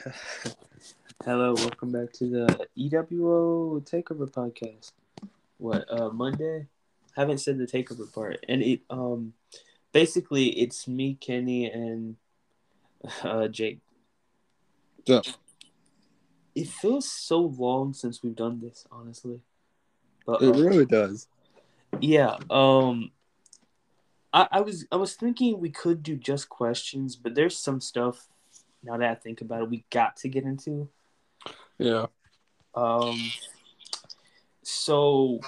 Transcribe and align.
Hello, 1.24 1.54
welcome 1.54 1.92
back 1.92 2.12
to 2.14 2.26
the 2.26 2.66
EWO 2.78 3.80
Takeover 3.82 4.30
podcast. 4.30 4.92
What 5.58 5.84
uh 5.90 6.10
Monday? 6.10 6.66
Haven't 7.16 7.38
said 7.38 7.58
the 7.58 7.66
takeover 7.66 8.10
part, 8.12 8.44
and 8.48 8.62
it 8.62 8.80
um 8.88 9.34
basically 9.92 10.48
it's 10.60 10.88
me, 10.88 11.18
Kenny, 11.20 11.70
and 11.70 12.16
uh 13.22 13.48
Jake. 13.48 13.80
Yeah. 15.04 15.20
It 16.54 16.68
feels 16.68 17.10
so 17.10 17.38
long 17.40 17.92
since 17.92 18.22
we've 18.22 18.34
done 18.34 18.60
this, 18.60 18.86
honestly. 18.90 19.40
But 20.26 20.42
It 20.42 20.48
uh, 20.48 20.58
really 20.58 20.86
does. 20.86 21.28
yeah, 22.00 22.36
um, 22.50 23.10
I, 24.32 24.48
I 24.50 24.60
was 24.60 24.86
I 24.90 24.96
was 24.96 25.14
thinking 25.14 25.60
we 25.60 25.70
could 25.70 26.02
do 26.02 26.16
just 26.16 26.48
questions, 26.48 27.16
but 27.16 27.34
there's 27.34 27.56
some 27.56 27.80
stuff 27.80 28.28
now 28.82 28.96
that 28.96 29.10
I 29.10 29.14
think 29.14 29.40
about 29.40 29.62
it, 29.62 29.70
we 29.70 29.84
got 29.90 30.16
to 30.18 30.28
get 30.28 30.44
into. 30.44 30.88
Yeah. 31.78 32.06
Um, 32.74 33.18
so 34.62 35.40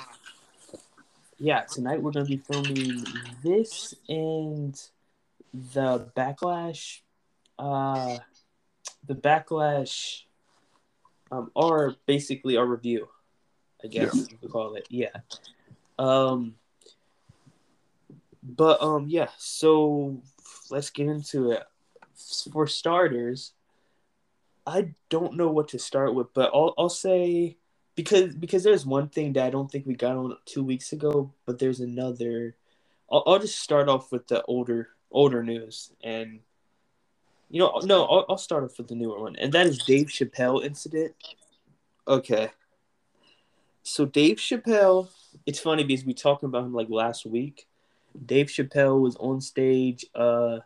yeah, 1.38 1.62
tonight 1.62 2.00
we're 2.02 2.12
gonna 2.12 2.24
be 2.24 2.36
filming 2.36 3.04
this 3.42 3.94
and 4.08 4.80
the 5.52 6.10
backlash, 6.16 7.00
uh, 7.58 8.18
the 9.06 9.14
backlash, 9.14 10.22
um, 11.30 11.50
or 11.54 11.96
basically 12.06 12.56
our 12.56 12.66
review, 12.66 13.08
I 13.82 13.88
guess 13.88 14.14
you 14.14 14.36
could 14.38 14.50
call 14.50 14.74
it. 14.74 14.86
Yeah. 14.90 15.16
Um. 15.98 16.54
But 18.42 18.82
um, 18.82 19.06
yeah. 19.08 19.28
So 19.38 20.22
let's 20.70 20.90
get 20.90 21.06
into 21.06 21.52
it. 21.52 21.64
For 22.52 22.66
starters, 22.66 23.52
I 24.66 24.94
don't 25.08 25.36
know 25.36 25.50
what 25.50 25.68
to 25.68 25.78
start 25.78 26.14
with, 26.14 26.32
but 26.34 26.50
I'll 26.54 26.74
I'll 26.78 26.88
say 26.88 27.56
because 27.94 28.34
because 28.34 28.62
there's 28.62 28.86
one 28.86 29.08
thing 29.08 29.34
that 29.34 29.44
I 29.44 29.50
don't 29.50 29.70
think 29.70 29.86
we 29.86 29.94
got 29.94 30.16
on 30.16 30.36
two 30.46 30.64
weeks 30.64 30.92
ago, 30.92 31.32
but 31.46 31.58
there's 31.58 31.80
another. 31.80 32.54
I'll, 33.10 33.22
I'll 33.26 33.38
just 33.38 33.60
start 33.60 33.88
off 33.88 34.12
with 34.12 34.28
the 34.28 34.42
older 34.44 34.90
older 35.10 35.42
news, 35.42 35.92
and 36.02 36.40
you 37.50 37.60
know 37.60 37.80
no, 37.84 38.04
I'll, 38.04 38.26
I'll 38.30 38.38
start 38.38 38.64
off 38.64 38.78
with 38.78 38.88
the 38.88 38.94
newer 38.94 39.20
one, 39.20 39.36
and 39.36 39.52
that 39.52 39.66
is 39.66 39.78
Dave 39.78 40.06
Chappelle 40.08 40.64
incident. 40.64 41.14
Okay. 42.06 42.50
So 43.84 44.04
Dave 44.06 44.36
Chappelle, 44.36 45.08
it's 45.44 45.58
funny 45.58 45.82
because 45.82 46.04
we 46.04 46.14
talked 46.14 46.44
about 46.44 46.64
him 46.64 46.72
like 46.72 46.88
last 46.88 47.26
week. 47.26 47.66
Dave 48.26 48.46
Chappelle 48.46 49.00
was 49.00 49.16
on 49.16 49.40
stage. 49.40 50.06
Uh, 50.14 50.60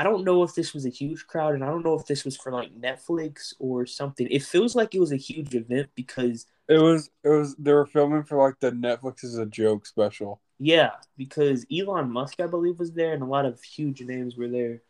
I 0.00 0.02
don't 0.02 0.24
know 0.24 0.42
if 0.42 0.54
this 0.54 0.72
was 0.72 0.86
a 0.86 0.88
huge 0.88 1.26
crowd, 1.26 1.54
and 1.54 1.62
I 1.62 1.66
don't 1.66 1.84
know 1.84 1.92
if 1.92 2.06
this 2.06 2.24
was 2.24 2.34
for 2.34 2.50
like 2.50 2.74
Netflix 2.74 3.52
or 3.58 3.84
something. 3.84 4.26
It 4.30 4.42
feels 4.42 4.74
like 4.74 4.94
it 4.94 5.00
was 5.00 5.12
a 5.12 5.16
huge 5.16 5.54
event 5.54 5.90
because 5.94 6.46
It 6.68 6.78
was 6.78 7.10
it 7.22 7.28
was 7.28 7.54
they 7.56 7.74
were 7.74 7.84
filming 7.84 8.24
for 8.24 8.38
like 8.38 8.58
the 8.60 8.70
Netflix 8.70 9.24
is 9.24 9.36
a 9.36 9.44
joke 9.44 9.84
special. 9.84 10.40
yeah, 10.58 10.92
because 11.18 11.66
Elon 11.70 12.10
Musk, 12.10 12.40
I 12.40 12.46
believe, 12.46 12.78
was 12.78 12.92
there, 12.92 13.12
and 13.12 13.22
a 13.22 13.26
lot 13.26 13.44
of 13.44 13.62
huge 13.62 14.00
names 14.00 14.38
were 14.38 14.48
there. 14.48 14.80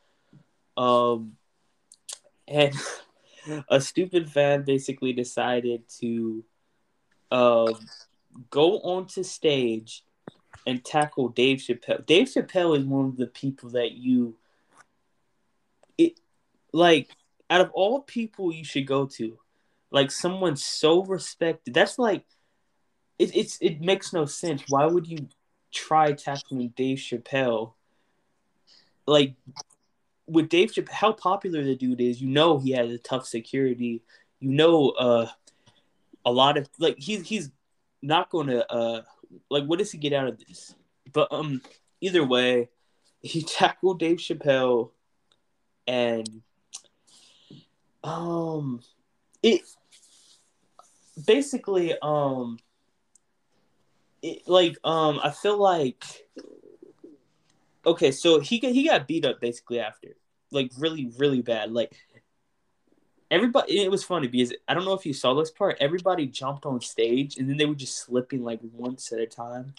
Um, 0.76 1.32
and 2.46 2.72
a 3.68 3.80
stupid 3.80 4.30
fan 4.30 4.62
basically 4.62 5.12
decided 5.12 5.88
to, 5.98 6.44
um, 7.32 7.74
go 8.50 8.78
onto 8.80 9.24
stage 9.24 10.04
and 10.68 10.84
tackle 10.84 11.30
Dave 11.30 11.58
Chappelle. 11.58 12.06
Dave 12.06 12.28
Chappelle 12.28 12.78
is 12.78 12.84
one 12.84 13.06
of 13.06 13.16
the 13.16 13.26
people 13.26 13.70
that 13.70 13.90
you, 13.92 14.36
like, 16.72 17.10
out 17.48 17.60
of 17.60 17.70
all 17.72 18.02
people 18.02 18.52
you 18.52 18.64
should 18.64 18.86
go 18.86 19.06
to, 19.06 19.38
like 19.90 20.10
someone 20.10 20.56
so 20.56 21.04
respected. 21.04 21.74
That's 21.74 21.98
like, 21.98 22.24
it, 23.18 23.36
it's 23.36 23.58
it 23.60 23.80
makes 23.80 24.12
no 24.12 24.24
sense. 24.24 24.62
Why 24.68 24.86
would 24.86 25.06
you 25.06 25.28
try 25.72 26.12
tackling 26.12 26.72
Dave 26.76 26.98
Chappelle? 26.98 27.74
Like 29.06 29.34
with 30.26 30.48
Dave 30.48 30.72
Chappelle, 30.72 30.92
how 30.92 31.12
popular 31.12 31.62
the 31.62 31.76
dude 31.76 32.00
is, 32.00 32.22
you 32.22 32.28
know 32.28 32.58
he 32.58 32.70
has 32.72 32.90
a 32.92 32.98
tough 32.98 33.26
security. 33.26 34.02
You 34.38 34.50
know, 34.52 34.90
uh, 34.90 35.26
a 36.24 36.32
lot 36.32 36.56
of 36.56 36.68
like 36.78 36.98
he's 36.98 37.26
he's 37.26 37.50
not 38.02 38.30
going 38.30 38.46
to 38.46 38.72
uh 38.72 39.02
like 39.50 39.64
what 39.64 39.78
does 39.78 39.92
he 39.92 39.98
get 39.98 40.12
out 40.12 40.28
of 40.28 40.38
this? 40.38 40.74
But 41.12 41.32
um, 41.32 41.62
either 42.00 42.24
way, 42.24 42.70
he 43.20 43.42
tackled 43.58 43.98
Dave 43.98 44.18
Chappelle, 44.18 44.90
and 45.86 46.42
um, 48.02 48.80
it 49.42 49.62
basically 51.26 51.94
um, 52.00 52.58
it 54.22 54.46
like 54.46 54.76
um, 54.84 55.20
I 55.22 55.30
feel 55.30 55.58
like 55.58 56.04
okay, 57.84 58.12
so 58.12 58.40
he 58.40 58.58
got 58.58 58.72
he 58.72 58.86
got 58.86 59.06
beat 59.06 59.24
up 59.24 59.40
basically 59.40 59.80
after, 59.80 60.08
like 60.50 60.70
really 60.78 61.10
really 61.18 61.42
bad, 61.42 61.72
like. 61.72 61.92
Everybody, 63.32 63.84
it 63.84 63.90
was 63.92 64.02
funny 64.02 64.26
because 64.26 64.52
I 64.66 64.74
don't 64.74 64.84
know 64.84 64.94
if 64.94 65.06
you 65.06 65.14
saw 65.14 65.34
this 65.34 65.52
part. 65.52 65.76
Everybody 65.78 66.26
jumped 66.26 66.66
on 66.66 66.80
stage 66.80 67.36
and 67.36 67.48
then 67.48 67.58
they 67.58 67.64
were 67.64 67.76
just 67.76 67.96
slipping 67.96 68.42
like 68.42 68.58
once 68.72 69.12
at 69.12 69.20
a 69.20 69.26
time. 69.26 69.72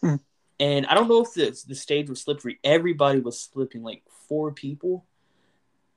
Hmm. 0.00 0.16
And 0.58 0.86
I 0.86 0.94
don't 0.94 1.06
know 1.06 1.22
if 1.22 1.32
the 1.32 1.56
the 1.68 1.76
stage 1.76 2.10
was 2.10 2.20
slippery. 2.20 2.58
Everybody 2.64 3.20
was 3.20 3.40
slipping, 3.40 3.84
like 3.84 4.02
four 4.28 4.50
people. 4.50 5.06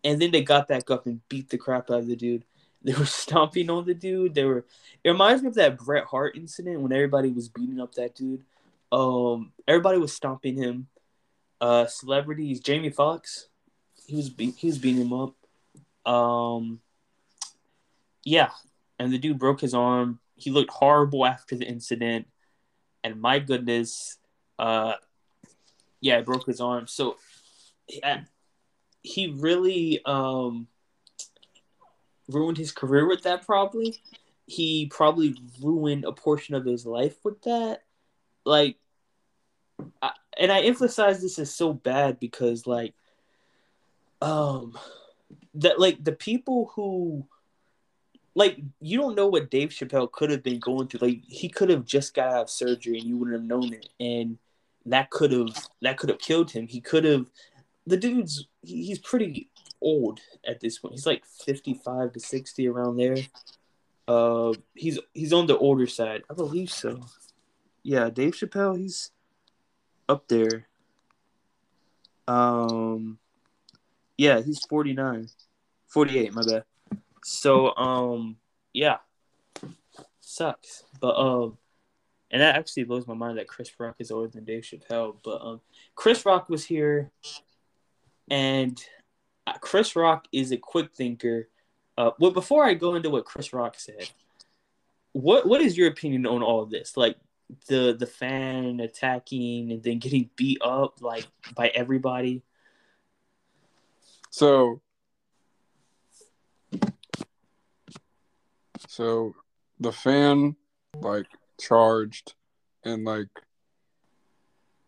And 0.04 0.22
then 0.22 0.32
they 0.32 0.44
got 0.44 0.68
back 0.68 0.90
up 0.92 1.06
and 1.06 1.22
beat 1.30 1.50
the 1.50 1.58
crap 1.58 1.90
out 1.90 2.00
of 2.00 2.08
the 2.08 2.16
dude. 2.16 2.46
They 2.86 2.94
were 2.94 3.06
stomping 3.06 3.70
on 3.70 3.86
the 3.86 3.94
dude. 3.94 4.36
They 4.36 4.44
were. 4.44 4.66
It 5.06 5.10
reminds 5.10 5.42
me 5.42 5.48
of 5.48 5.54
that 5.54 5.78
Bret 5.78 6.04
Hart 6.04 6.36
incident 6.36 6.82
when 6.82 6.92
everybody 6.92 7.30
was 7.32 7.48
beating 7.48 7.80
up 7.80 7.96
that 7.96 8.14
dude. 8.14 8.44
Um, 8.92 9.54
everybody 9.66 10.00
was 10.00 10.12
stomping 10.12 10.58
him. 10.58 10.88
Uh, 11.62 11.86
celebrities, 11.86 12.60
Jamie 12.60 12.90
Foxx, 12.90 13.48
he 14.06 14.18
was 14.18 14.30
be- 14.30 14.52
he 14.52 14.68
was 14.68 14.78
beating 14.78 15.02
him 15.02 15.14
up. 15.14 15.34
Um, 16.06 16.82
yeah, 18.24 18.50
and 19.00 19.12
the 19.12 19.18
dude 19.18 19.40
broke 19.40 19.62
his 19.62 19.74
arm. 19.74 20.20
He 20.36 20.52
looked 20.52 20.72
horrible 20.72 21.26
after 21.26 21.56
the 21.56 21.66
incident, 21.66 22.28
and 23.04 23.22
my 23.22 23.40
goodness, 23.40 24.18
uh, 24.60 24.96
yeah, 26.02 26.18
it 26.18 26.26
broke 26.26 26.46
his 26.46 26.60
arm. 26.60 26.88
So, 26.88 27.18
yeah, 27.88 28.24
he 29.04 29.28
really 29.28 30.02
um 30.06 30.68
ruined 32.30 32.58
his 32.58 32.72
career 32.72 33.08
with 33.08 33.24
that. 33.24 33.46
Probably, 33.46 34.02
he 34.48 34.88
probably 34.88 35.36
ruined 35.62 36.06
a 36.06 36.12
portion 36.12 36.56
of 36.56 36.66
his 36.66 36.86
life 36.86 37.18
with 37.24 37.42
that. 37.44 37.84
Like, 38.46 38.78
I, 40.02 40.12
and 40.38 40.52
I 40.52 40.62
emphasize 40.62 41.22
this 41.22 41.38
is 41.38 41.54
so 41.54 41.74
bad 41.74 42.20
because 42.20 42.66
like, 42.66 42.94
um, 44.22 44.78
that 45.56 45.80
like 45.80 46.04
the 46.04 46.14
people 46.14 46.72
who 46.76 47.28
like 48.36 48.58
you 48.80 48.98
don't 48.98 49.16
know 49.16 49.28
what 49.28 49.52
Dave 49.52 49.70
Chappelle 49.70 50.12
could 50.12 50.32
have 50.32 50.44
been 50.44 50.60
going 50.60 50.88
through. 50.88 51.08
Like 51.08 51.22
he 51.28 51.50
could 51.50 51.70
have 51.70 51.86
just 51.86 52.14
got 52.14 52.32
out 52.32 52.42
of 52.44 52.50
surgery 52.50 52.98
and 52.98 53.08
you 53.08 53.18
wouldn't 53.18 53.38
have 53.38 53.48
known 53.48 53.74
it, 53.74 53.90
and 54.00 54.38
that 54.86 55.10
could 55.10 55.32
have 55.32 55.68
that 55.82 55.98
could 55.98 56.10
have 56.10 56.20
killed 56.20 56.52
him. 56.52 56.68
He 56.68 56.82
could 56.82 57.04
have. 57.04 57.30
The 57.86 57.98
dude's 57.98 58.48
he's 58.62 59.00
pretty 59.00 59.50
old 59.82 60.20
at 60.48 60.60
this 60.60 60.80
point. 60.80 60.94
He's 60.94 61.06
like 61.06 61.26
fifty 61.26 61.74
five 61.74 62.14
to 62.14 62.20
sixty 62.20 62.68
around 62.68 62.98
there. 62.98 63.18
Uh, 64.08 64.54
he's 64.74 65.00
he's 65.14 65.34
on 65.34 65.48
the 65.48 65.58
older 65.58 65.88
side, 65.88 66.24
I 66.30 66.34
believe 66.34 66.72
so. 66.72 67.02
Yeah, 67.84 68.10
Dave 68.10 68.34
Chappelle, 68.34 68.78
he's 68.78 69.12
up 70.08 70.28
there. 70.30 70.68
Um, 72.28 73.18
yeah, 74.18 74.42
he's 74.42 74.60
49, 74.70 75.28
48, 75.88 76.34
my 76.34 76.44
bad. 76.46 76.64
So, 77.24 77.76
um, 77.76 78.38
yeah, 78.74 78.98
sucks. 80.22 80.84
But, 81.02 81.16
um, 81.18 81.58
and 82.32 82.42
that 82.42 82.56
actually 82.56 82.86
blows 82.86 83.08
my 83.08 83.14
mind 83.14 83.38
that 83.38 83.48
Chris 83.48 83.72
Rock 83.80 83.96
is 84.00 84.12
older 84.12 84.30
than 84.30 84.46
Dave 84.46 84.64
Chappelle. 84.64 85.18
But, 85.24 85.42
um, 85.42 85.62
Chris 85.96 86.26
Rock 86.26 86.50
was 86.50 86.66
here, 86.66 87.12
and 88.30 88.84
uh, 89.48 89.54
Chris 89.60 89.96
Rock 89.96 90.28
is 90.32 90.52
a 90.52 90.58
quick 90.58 90.94
thinker. 90.94 91.50
Uh, 91.98 92.12
well, 92.20 92.32
before 92.32 92.66
I 92.66 92.74
go 92.74 92.96
into 92.96 93.10
what 93.10 93.26
Chris 93.26 93.54
Rock 93.54 93.76
said, 93.78 94.10
what 95.12 95.48
what 95.48 95.62
is 95.62 95.78
your 95.78 95.88
opinion 95.88 96.26
on 96.26 96.42
all 96.42 96.62
of 96.62 96.70
this? 96.70 96.98
Like 96.98 97.18
the 97.68 97.96
the 97.98 98.08
fan 98.08 98.80
attacking 98.80 99.72
and 99.72 99.84
then 99.84 100.00
getting 100.00 100.30
beat 100.36 100.60
up 100.64 101.02
like 101.02 101.28
by 101.56 101.68
everybody. 101.70 102.42
So 104.30 104.82
so 108.88 109.36
the 109.80 109.92
fan 109.92 110.56
like 111.00 111.28
charged 111.60 112.34
and 112.84 113.06
like 113.06 113.30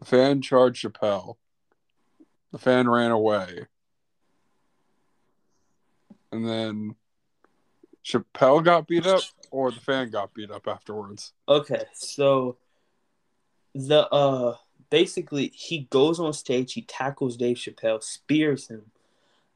fan 0.04 0.42
charged 0.42 0.84
Chappelle. 0.84 1.36
The 2.56 2.60
fan 2.60 2.90
ran 2.90 3.12
away. 3.12 3.66
and 6.31 6.48
then 6.48 6.96
Chappelle 8.02 8.63
got 8.63 8.88
beat 8.88 9.06
up, 9.06 9.24
or 9.52 9.72
the 9.72 9.81
fan 9.81 10.10
got 10.10 10.34
beat 10.34 10.50
up 10.50 10.66
afterwards. 10.66 11.34
Okay, 11.50 11.84
so 11.92 12.56
the 13.74 14.07
uh 14.07 14.56
basically 14.90 15.48
he 15.54 15.88
goes 15.90 16.18
on 16.22 16.31
stage, 16.31 16.72
he 16.72 16.84
tackles 16.84 17.36
Dave 17.36 17.57
Chappelle, 17.57 18.02
spears 18.02 18.69
him, 18.69 18.84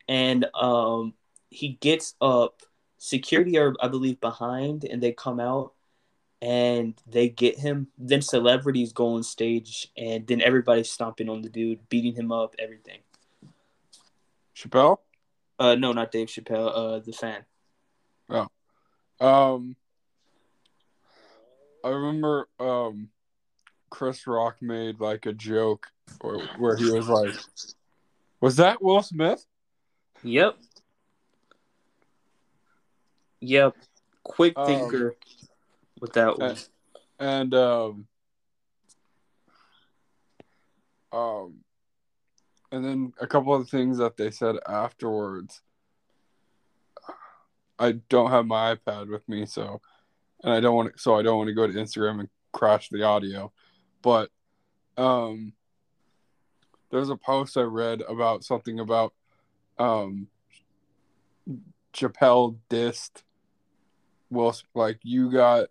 and 0.09 0.45
um 0.53 1.13
he 1.49 1.77
gets 1.79 2.15
up. 2.19 2.63
Security 2.97 3.57
are 3.57 3.75
I 3.79 3.87
believe 3.87 4.19
behind, 4.19 4.83
and 4.83 5.01
they 5.01 5.13
come 5.13 5.39
out 5.39 5.71
and 6.41 6.93
they 7.07 7.29
get 7.29 7.59
him. 7.59 7.87
Then 7.97 8.21
celebrities 8.21 8.93
go 8.93 9.15
on 9.15 9.23
stage, 9.23 9.91
and 9.97 10.25
then 10.25 10.41
everybody's 10.41 10.91
stomping 10.91 11.29
on 11.29 11.41
the 11.41 11.49
dude, 11.49 11.87
beating 11.89 12.15
him 12.15 12.31
up, 12.31 12.55
everything. 12.59 12.99
Chappelle? 14.55 14.99
Uh, 15.57 15.75
no, 15.75 15.91
not 15.91 16.11
Dave 16.11 16.27
Chappelle. 16.27 16.71
Uh, 16.73 16.99
the 16.99 17.11
fan. 17.11 17.43
Oh, 18.29 18.47
um, 19.19 19.75
I 21.83 21.89
remember 21.89 22.47
um, 22.59 23.09
Chris 23.89 24.27
Rock 24.27 24.57
made 24.61 24.99
like 24.99 25.25
a 25.25 25.33
joke 25.33 25.87
where, 26.21 26.37
where 26.57 26.77
he 26.77 26.89
was 26.89 27.09
like, 27.09 27.35
"Was 28.39 28.57
that 28.57 28.81
Will 28.81 29.01
Smith?" 29.01 29.45
Yep. 30.23 30.57
Yep. 33.41 33.75
Quick 34.23 34.53
Um, 34.57 34.65
thinker 34.65 35.15
with 35.99 36.13
that 36.13 36.37
one. 36.37 36.55
and 37.19 37.53
um 37.53 38.07
um 41.11 41.55
and 42.71 42.85
then 42.85 43.13
a 43.19 43.27
couple 43.27 43.53
of 43.53 43.69
things 43.69 43.97
that 43.97 44.17
they 44.17 44.31
said 44.31 44.55
afterwards 44.67 45.61
i 47.77 47.93
don't 48.09 48.31
have 48.31 48.45
my 48.45 48.75
ipad 48.75 49.09
with 49.09 49.27
me 49.27 49.45
so 49.45 49.81
and 50.43 50.53
i 50.53 50.59
don't 50.59 50.75
want 50.75 50.93
to 50.93 50.99
so 50.99 51.15
i 51.15 51.21
don't 51.21 51.37
want 51.37 51.47
to 51.47 51.53
go 51.53 51.67
to 51.67 51.73
instagram 51.73 52.19
and 52.19 52.29
crash 52.51 52.89
the 52.89 53.03
audio 53.03 53.51
but 54.01 54.29
um 54.97 55.53
there's 56.91 57.09
a 57.09 57.15
post 57.15 57.57
i 57.57 57.61
read 57.61 58.01
about 58.07 58.43
something 58.43 58.79
about 58.79 59.13
um 59.77 60.27
chappelle 61.93 62.55
dissed 62.69 63.23
will 64.29 64.55
like 64.75 64.99
you 65.03 65.31
got 65.31 65.69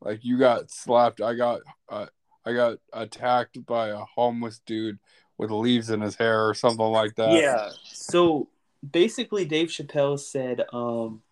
like 0.00 0.24
you 0.24 0.38
got 0.38 0.70
slapped 0.70 1.20
i 1.20 1.34
got 1.34 1.60
uh, 1.88 2.06
i 2.44 2.52
got 2.52 2.78
attacked 2.92 3.64
by 3.66 3.88
a 3.88 3.98
homeless 3.98 4.60
dude 4.66 4.98
with 5.38 5.50
leaves 5.50 5.90
in 5.90 6.00
his 6.00 6.16
hair 6.16 6.48
or 6.48 6.54
something 6.54 6.86
like 6.86 7.14
that 7.14 7.40
Yeah. 7.40 7.70
So 7.84 8.48
basically, 8.88 9.44
Dave 9.44 9.68
Chappelle 9.68 10.18
said, 10.18 10.62
um, 10.72 11.22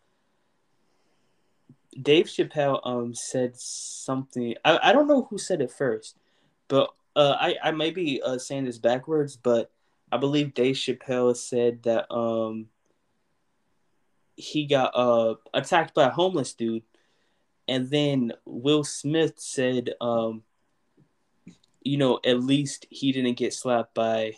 Dave 2.01 2.27
Chappelle 2.27 2.81
um 2.85 3.15
said 3.15 3.57
something. 3.57 4.55
I, 4.65 4.79
I 4.83 4.93
don't 4.93 5.09
know 5.09 5.23
who 5.31 5.39
said 5.39 5.61
it 5.61 5.73
first, 5.73 6.17
but 6.69 6.91
uh, 7.15 7.37
I 7.41 7.57
I 7.65 7.71
might 7.71 7.95
be 7.95 8.21
uh, 8.23 8.39
saying 8.39 8.67
this 8.67 8.79
backwards, 8.79 9.37
but 9.37 9.71
I 10.13 10.19
believe 10.19 10.55
Dave 10.55 10.77
Chappelle 10.77 11.35
said 11.35 11.83
that 11.85 12.13
um 12.13 12.67
he 14.37 14.67
got 14.67 14.93
uh 14.95 15.37
attacked 15.55 15.95
by 15.95 16.07
a 16.07 16.11
homeless 16.11 16.53
dude, 16.53 16.83
and 17.69 17.91
then 17.91 18.33
Will 18.45 18.85
Smith 18.85 19.35
said 19.39 19.95
um 20.01 20.43
you 21.83 21.97
know 21.97 22.21
at 22.25 22.41
least 22.41 22.87
he 22.91 23.13
didn't 23.13 23.37
get 23.37 23.55
slapped 23.55 23.95
by 23.95 24.37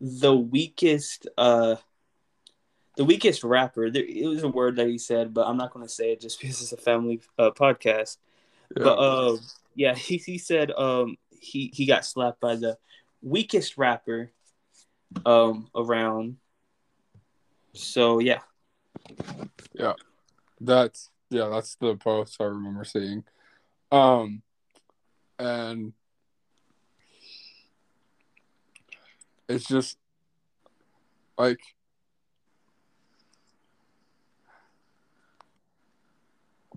the 0.00 0.34
weakest 0.34 1.26
uh 1.36 1.76
the 2.96 3.04
weakest 3.04 3.44
rapper. 3.44 3.90
There 3.90 4.04
it 4.04 4.26
was 4.26 4.42
a 4.42 4.48
word 4.48 4.76
that 4.76 4.88
he 4.88 4.98
said 4.98 5.32
but 5.32 5.46
i'm 5.46 5.56
not 5.56 5.72
going 5.72 5.86
to 5.86 5.92
say 5.92 6.12
it 6.12 6.20
just 6.20 6.40
because 6.40 6.60
it's 6.60 6.72
a 6.72 6.76
family 6.76 7.20
uh, 7.38 7.50
podcast. 7.50 8.18
Yeah. 8.76 8.84
but 8.84 8.94
uh 8.94 9.36
yeah 9.74 9.94
he, 9.96 10.16
he 10.16 10.38
said 10.38 10.70
um 10.72 11.16
he 11.30 11.70
he 11.74 11.86
got 11.86 12.04
slapped 12.04 12.40
by 12.40 12.56
the 12.56 12.78
weakest 13.22 13.76
rapper 13.78 14.30
um 15.26 15.68
around. 15.74 16.36
So 17.74 18.18
yeah. 18.18 18.40
Yeah, 19.74 19.94
that's 20.60 21.10
yeah 21.30 21.48
that's 21.48 21.74
the 21.76 21.96
post 21.96 22.36
i 22.40 22.44
remember 22.44 22.84
seeing 22.84 23.24
um 23.92 24.42
and 25.38 25.92
it's 29.48 29.66
just 29.66 29.96
like 31.38 31.60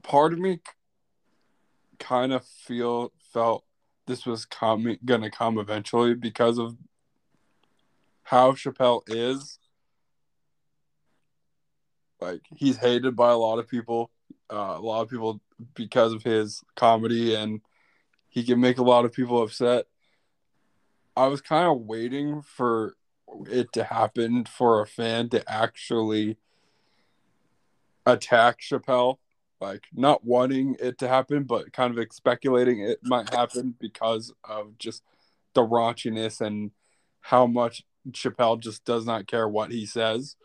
part 0.01 0.33
of 0.33 0.39
me 0.39 0.59
kind 2.00 2.33
of 2.33 2.45
feel 2.45 3.11
felt 3.33 3.63
this 4.07 4.25
was 4.25 4.45
coming 4.45 4.97
gonna 5.05 5.29
come 5.29 5.57
eventually 5.57 6.13
because 6.13 6.57
of 6.57 6.75
how 8.23 8.53
Chappelle 8.53 9.03
is. 9.07 9.59
Like 12.19 12.41
he's 12.55 12.77
hated 12.77 13.15
by 13.15 13.31
a 13.31 13.38
lot 13.38 13.59
of 13.59 13.67
people, 13.67 14.09
uh, 14.53 14.77
a 14.77 14.81
lot 14.81 15.01
of 15.01 15.09
people 15.09 15.41
because 15.73 16.13
of 16.13 16.23
his 16.23 16.63
comedy, 16.75 17.35
and 17.35 17.61
he 18.29 18.44
can 18.44 18.59
make 18.59 18.77
a 18.77 18.83
lot 18.83 19.05
of 19.05 19.13
people 19.13 19.41
upset. 19.41 19.85
I 21.15 21.27
was 21.27 21.41
kind 21.41 21.67
of 21.67 21.81
waiting 21.81 22.41
for 22.41 22.95
it 23.50 23.71
to 23.73 23.83
happen 23.83 24.45
for 24.45 24.81
a 24.81 24.88
fan 24.88 25.29
to 25.29 25.51
actually 25.51 26.38
attack 28.05 28.59
Chappelle 28.61 29.17
like 29.63 29.85
not 29.94 30.25
wanting 30.25 30.75
it 30.79 30.97
to 31.00 31.07
happen, 31.07 31.44
but 31.44 31.71
kind 31.71 31.97
of 31.97 32.07
speculating 32.11 32.81
it 32.81 33.00
might 33.01 33.33
happen 33.33 33.73
because 33.79 34.33
of 34.44 34.77
just 34.77 35.03
the 35.53 35.61
raunchiness 35.61 36.41
and 36.41 36.71
how 37.21 37.47
much 37.47 37.83
Chappelle 38.11 38.59
just 38.59 38.83
does 38.83 39.05
not 39.05 39.25
care 39.25 39.47
what 39.47 39.71
he 39.71 39.85
says. 39.85 40.35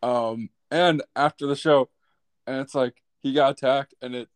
Um, 0.00 0.50
and 0.70 1.02
after 1.16 1.46
the 1.46 1.56
show, 1.56 1.90
and 2.46 2.60
it's 2.60 2.74
like 2.74 3.02
he 3.22 3.32
got 3.32 3.52
attacked, 3.52 3.94
and 4.00 4.14
it 4.14 4.28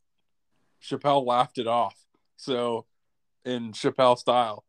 Chappelle 0.82 1.26
laughed 1.26 1.58
it 1.58 1.66
off. 1.66 1.96
So, 2.36 2.86
in 3.44 3.72
Chappelle 3.72 4.18
style, 4.18 4.64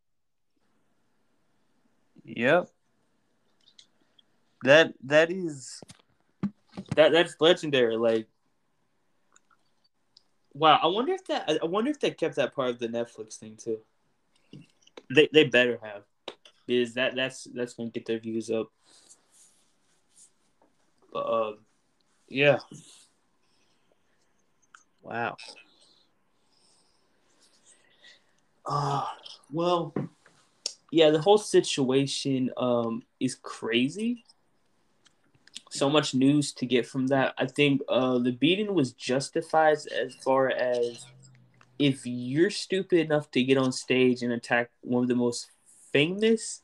Yep. 2.23 2.69
That 4.63 4.93
that 5.05 5.31
is 5.31 5.81
that 6.95 7.11
that's 7.11 7.35
legendary. 7.39 7.97
Like, 7.97 8.27
wow. 10.53 10.79
I 10.81 10.87
wonder 10.87 11.13
if 11.13 11.25
that 11.25 11.59
I 11.61 11.65
wonder 11.65 11.89
if 11.89 11.99
they 11.99 12.11
kept 12.11 12.35
that 12.35 12.53
part 12.53 12.69
of 12.69 12.79
the 12.79 12.87
Netflix 12.87 13.37
thing 13.37 13.57
too. 13.57 13.79
They 15.13 15.29
they 15.33 15.45
better 15.45 15.79
have, 15.81 16.03
because 16.67 16.93
that 16.93 17.15
that's 17.15 17.47
that's 17.55 17.73
gonna 17.73 17.89
get 17.89 18.05
their 18.05 18.19
views 18.19 18.49
up. 18.51 18.67
But 21.11 21.25
um, 21.25 21.57
yeah. 22.29 22.59
Wow. 25.01 25.37
Ah, 28.65 29.17
well, 29.51 29.93
yeah, 30.91 31.09
the 31.09 31.21
whole 31.21 31.37
situation 31.37 32.51
um 32.57 33.03
is 33.19 33.35
crazy. 33.35 34.23
So 35.69 35.89
much 35.89 36.13
news 36.13 36.51
to 36.53 36.65
get 36.65 36.85
from 36.85 37.07
that. 37.07 37.33
I 37.37 37.45
think 37.47 37.81
uh 37.89 38.19
the 38.19 38.31
beating 38.31 38.73
was 38.73 38.91
justified 38.93 39.77
as 39.87 40.15
far 40.23 40.49
as 40.49 41.05
if 41.79 42.05
you're 42.05 42.49
stupid 42.51 42.99
enough 42.99 43.31
to 43.31 43.43
get 43.43 43.57
on 43.57 43.71
stage 43.71 44.21
and 44.21 44.33
attack 44.33 44.69
one 44.81 45.03
of 45.03 45.09
the 45.09 45.15
most 45.15 45.51
famous 45.91 46.61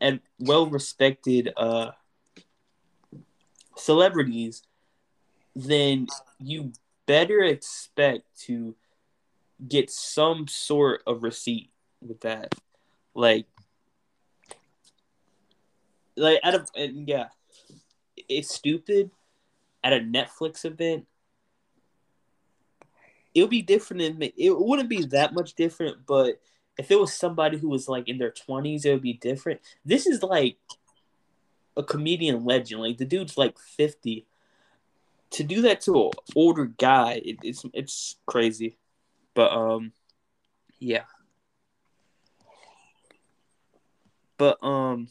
and 0.00 0.20
well 0.38 0.66
respected 0.66 1.52
uh 1.56 1.92
celebrities, 3.76 4.62
then 5.54 6.06
you 6.38 6.72
better 7.12 7.42
expect 7.42 8.22
to 8.40 8.74
get 9.68 9.90
some 9.90 10.48
sort 10.48 11.02
of 11.06 11.22
receipt 11.22 11.70
with 12.00 12.22
that. 12.22 12.54
Like, 13.14 13.44
like 16.16 16.40
of 16.42 16.70
and 16.74 17.06
yeah, 17.06 17.26
it's 18.30 18.54
stupid. 18.54 19.10
At 19.84 19.92
a 19.92 19.98
Netflix 19.98 20.64
event, 20.64 21.06
it 23.34 23.42
would 23.42 23.50
be 23.50 23.60
different. 23.60 24.00
In, 24.00 24.22
it 24.22 24.58
wouldn't 24.58 24.88
be 24.88 25.04
that 25.06 25.34
much 25.34 25.52
different, 25.52 26.06
but 26.06 26.40
if 26.78 26.90
it 26.90 26.98
was 26.98 27.12
somebody 27.12 27.58
who 27.58 27.68
was 27.68 27.88
like 27.88 28.08
in 28.08 28.16
their 28.16 28.30
twenties, 28.30 28.86
it 28.86 28.92
would 28.92 29.02
be 29.02 29.12
different. 29.12 29.60
This 29.84 30.06
is 30.06 30.22
like 30.22 30.56
a 31.76 31.82
comedian 31.82 32.46
legend. 32.46 32.80
Like 32.80 32.96
the 32.96 33.04
dude's 33.04 33.36
like 33.36 33.58
fifty. 33.58 34.24
To 35.32 35.44
do 35.44 35.62
that 35.62 35.80
to 35.82 36.06
an 36.06 36.10
older 36.36 36.66
guy, 36.66 37.22
it, 37.24 37.38
it's 37.42 37.64
it's 37.72 38.16
crazy. 38.26 38.76
But 39.34 39.52
um, 39.52 39.92
yeah. 40.78 41.04
But 44.36 44.62
um, 44.62 45.08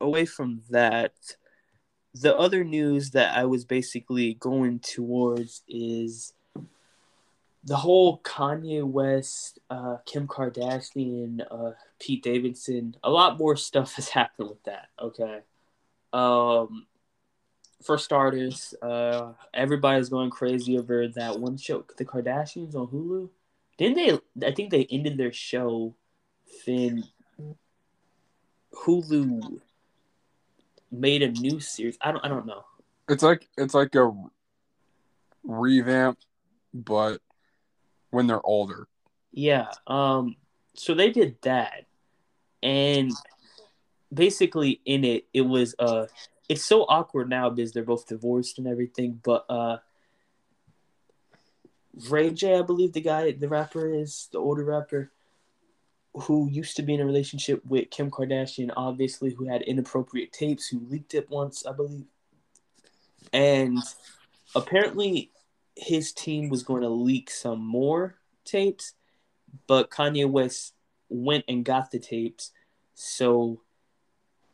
away 0.00 0.26
from 0.26 0.62
that, 0.70 1.14
the 2.14 2.36
other 2.36 2.64
news 2.64 3.10
that 3.10 3.36
I 3.36 3.44
was 3.44 3.64
basically 3.64 4.34
going 4.34 4.80
towards 4.80 5.62
is 5.68 6.32
the 7.64 7.76
whole 7.76 8.18
Kanye 8.20 8.82
West, 8.82 9.58
uh, 9.70 9.98
Kim 10.06 10.26
Kardashian, 10.26 11.44
uh, 11.50 11.72
Pete 12.00 12.22
Davidson. 12.22 12.96
A 13.04 13.10
lot 13.10 13.38
more 13.38 13.56
stuff 13.56 13.94
has 13.94 14.08
happened 14.18 14.48
with 14.48 14.62
that. 14.64 14.88
Okay. 15.00 15.40
Um, 16.12 16.86
for 17.82 17.98
starters, 17.98 18.74
uh, 18.82 19.32
everybody's 19.54 20.08
going 20.08 20.30
crazy 20.30 20.78
over 20.78 21.08
that 21.08 21.38
one 21.38 21.56
show, 21.56 21.84
the 21.96 22.04
Kardashians 22.04 22.74
on 22.74 22.88
Hulu. 22.88 23.30
Didn't 23.76 23.96
they? 23.96 24.46
I 24.46 24.52
think 24.52 24.70
they 24.70 24.86
ended 24.90 25.16
their 25.16 25.32
show. 25.32 25.94
Finn 26.64 27.04
Hulu 28.74 29.60
made 30.90 31.22
a 31.22 31.28
new 31.28 31.60
series. 31.60 31.96
I 32.00 32.10
don't. 32.12 32.24
I 32.24 32.28
don't 32.28 32.46
know. 32.46 32.64
It's 33.08 33.22
like 33.22 33.48
it's 33.56 33.74
like 33.74 33.94
a 33.94 34.12
revamp, 35.44 36.18
but 36.74 37.20
when 38.10 38.26
they're 38.26 38.44
older. 38.44 38.88
Yeah. 39.30 39.68
Um. 39.86 40.36
So 40.74 40.94
they 40.94 41.10
did 41.10 41.36
that, 41.42 41.86
and 42.62 43.12
basically 44.12 44.80
in 44.84 45.04
it, 45.04 45.26
it 45.32 45.42
was 45.42 45.74
uh, 45.78 46.06
it's 46.48 46.64
so 46.64 46.82
awkward 46.82 47.28
now 47.28 47.50
because 47.50 47.72
they're 47.72 47.82
both 47.82 48.06
divorced 48.06 48.58
and 48.58 48.66
everything. 48.66 49.20
But 49.22 49.44
uh, 49.48 49.78
Ray 52.08 52.30
J, 52.30 52.58
I 52.58 52.62
believe 52.62 52.92
the 52.92 53.00
guy, 53.00 53.30
the 53.32 53.48
rapper 53.48 53.92
is 53.92 54.28
the 54.32 54.38
older 54.38 54.64
rapper 54.64 55.10
who 56.14 56.48
used 56.50 56.76
to 56.76 56.82
be 56.82 56.94
in 56.94 57.00
a 57.00 57.06
relationship 57.06 57.64
with 57.66 57.90
Kim 57.90 58.10
Kardashian, 58.10 58.72
obviously, 58.76 59.34
who 59.34 59.46
had 59.46 59.62
inappropriate 59.62 60.32
tapes, 60.32 60.66
who 60.66 60.80
leaked 60.88 61.14
it 61.14 61.30
once, 61.30 61.66
I 61.66 61.72
believe. 61.72 62.06
And 63.32 63.78
apparently, 64.54 65.30
his 65.76 66.12
team 66.12 66.48
was 66.48 66.62
going 66.62 66.82
to 66.82 66.88
leak 66.88 67.30
some 67.30 67.64
more 67.64 68.16
tapes, 68.44 68.94
but 69.66 69.90
Kanye 69.90 70.28
West 70.28 70.74
went 71.08 71.44
and 71.46 71.64
got 71.64 71.90
the 71.90 71.98
tapes, 71.98 72.52
so 72.94 73.60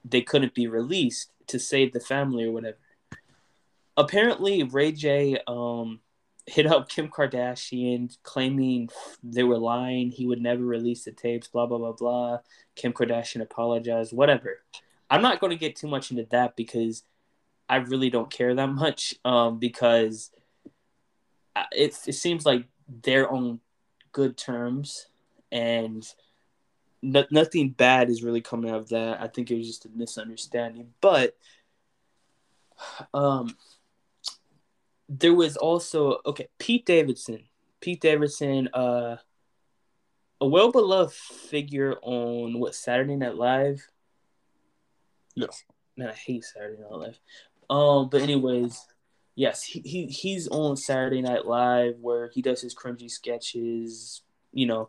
they 0.05 0.21
couldn't 0.21 0.55
be 0.55 0.67
released 0.67 1.31
to 1.49 1.59
save 1.59 1.93
the 1.93 2.01
family 2.01 2.45
or 2.45 2.53
whatever. 2.53 2.79
Apparently, 3.97 4.63
Ray 4.63 4.93
J 4.93 5.39
um, 5.47 6.01
hit 6.47 6.67
up 6.67 6.89
Kim 6.89 7.09
Kardashian 7.09 8.17
claiming 8.23 8.89
they 9.23 9.45
were 9.45 9.59
lying. 9.59 10.11
He 10.11 10.27
would 10.27 10.41
never 10.41 10.65
release 10.65 11.05
the 11.05 11.13
tapes, 11.13 11.49
blah, 11.49 11.67
blah, 11.67 11.79
blah, 11.79 11.93
blah. 11.93 12.39
Kim 12.75 12.93
Kardashian 12.93 13.41
apologized, 13.41 14.13
whatever. 14.13 14.61
I'm 15.09 15.23
not 15.23 15.41
going 15.41 15.51
to 15.51 15.57
get 15.57 15.77
too 15.77 15.87
much 15.87 16.11
into 16.11 16.27
that 16.31 16.57
because 16.57 17.05
I 17.69 17.77
really 17.77 18.11
don't 18.11 18.31
care 18.31 18.55
that 18.55 18.67
much 18.69 19.15
um, 19.25 19.59
because 19.59 20.31
it, 21.73 21.97
it 22.07 22.15
seems 22.15 22.45
like 22.45 22.67
they're 23.03 23.31
on 23.31 23.61
good 24.13 24.37
terms 24.37 25.07
and 25.51 26.07
no, 27.05 27.25
nothing 27.31 27.71
bad 27.71 28.09
is 28.09 28.23
really 28.23 28.41
coming 28.41 28.71
out 28.71 28.79
of 28.79 28.89
that. 28.89 29.21
I 29.21 29.29
think 29.29 29.51
it 29.51 29.59
was 29.59 29.67
just 29.67 29.85
a 29.85 29.91
misunderstanding. 29.95 30.89
But 31.01 31.37
um, 33.13 33.57
there 35.09 35.35
was 35.35 35.57
also 35.57 36.19
okay 36.27 36.49
Pete 36.59 36.87
Davidson. 36.87 37.45
Pete 37.81 38.01
Davidson, 38.01 38.69
uh, 38.73 39.17
a 40.41 40.47
well 40.47 40.73
beloved 40.73 41.13
figure 41.13 41.97
on 42.03 42.59
what 42.59 42.75
Saturday 42.75 43.17
Night 43.17 43.37
Live. 43.37 43.87
Yes. 45.35 45.65
Man, 45.97 46.09
I 46.09 46.15
hate 46.15 46.45
Saturday 46.45 46.81
Night 46.81 46.91
Live. 46.91 47.21
Um, 47.69 48.09
but 48.09 48.23
anyways, 48.23 48.87
yes, 49.35 49.63
he, 49.63 49.81
he 49.81 50.07
he's 50.07 50.49
on 50.49 50.77
Saturday 50.77 51.21
Night 51.21 51.45
Live 51.45 51.99
where 52.01 52.31
he 52.31 52.41
does 52.41 52.63
his 52.63 52.75
cringy 52.75 53.11
sketches. 53.11 54.23
You 54.53 54.67
know, 54.67 54.89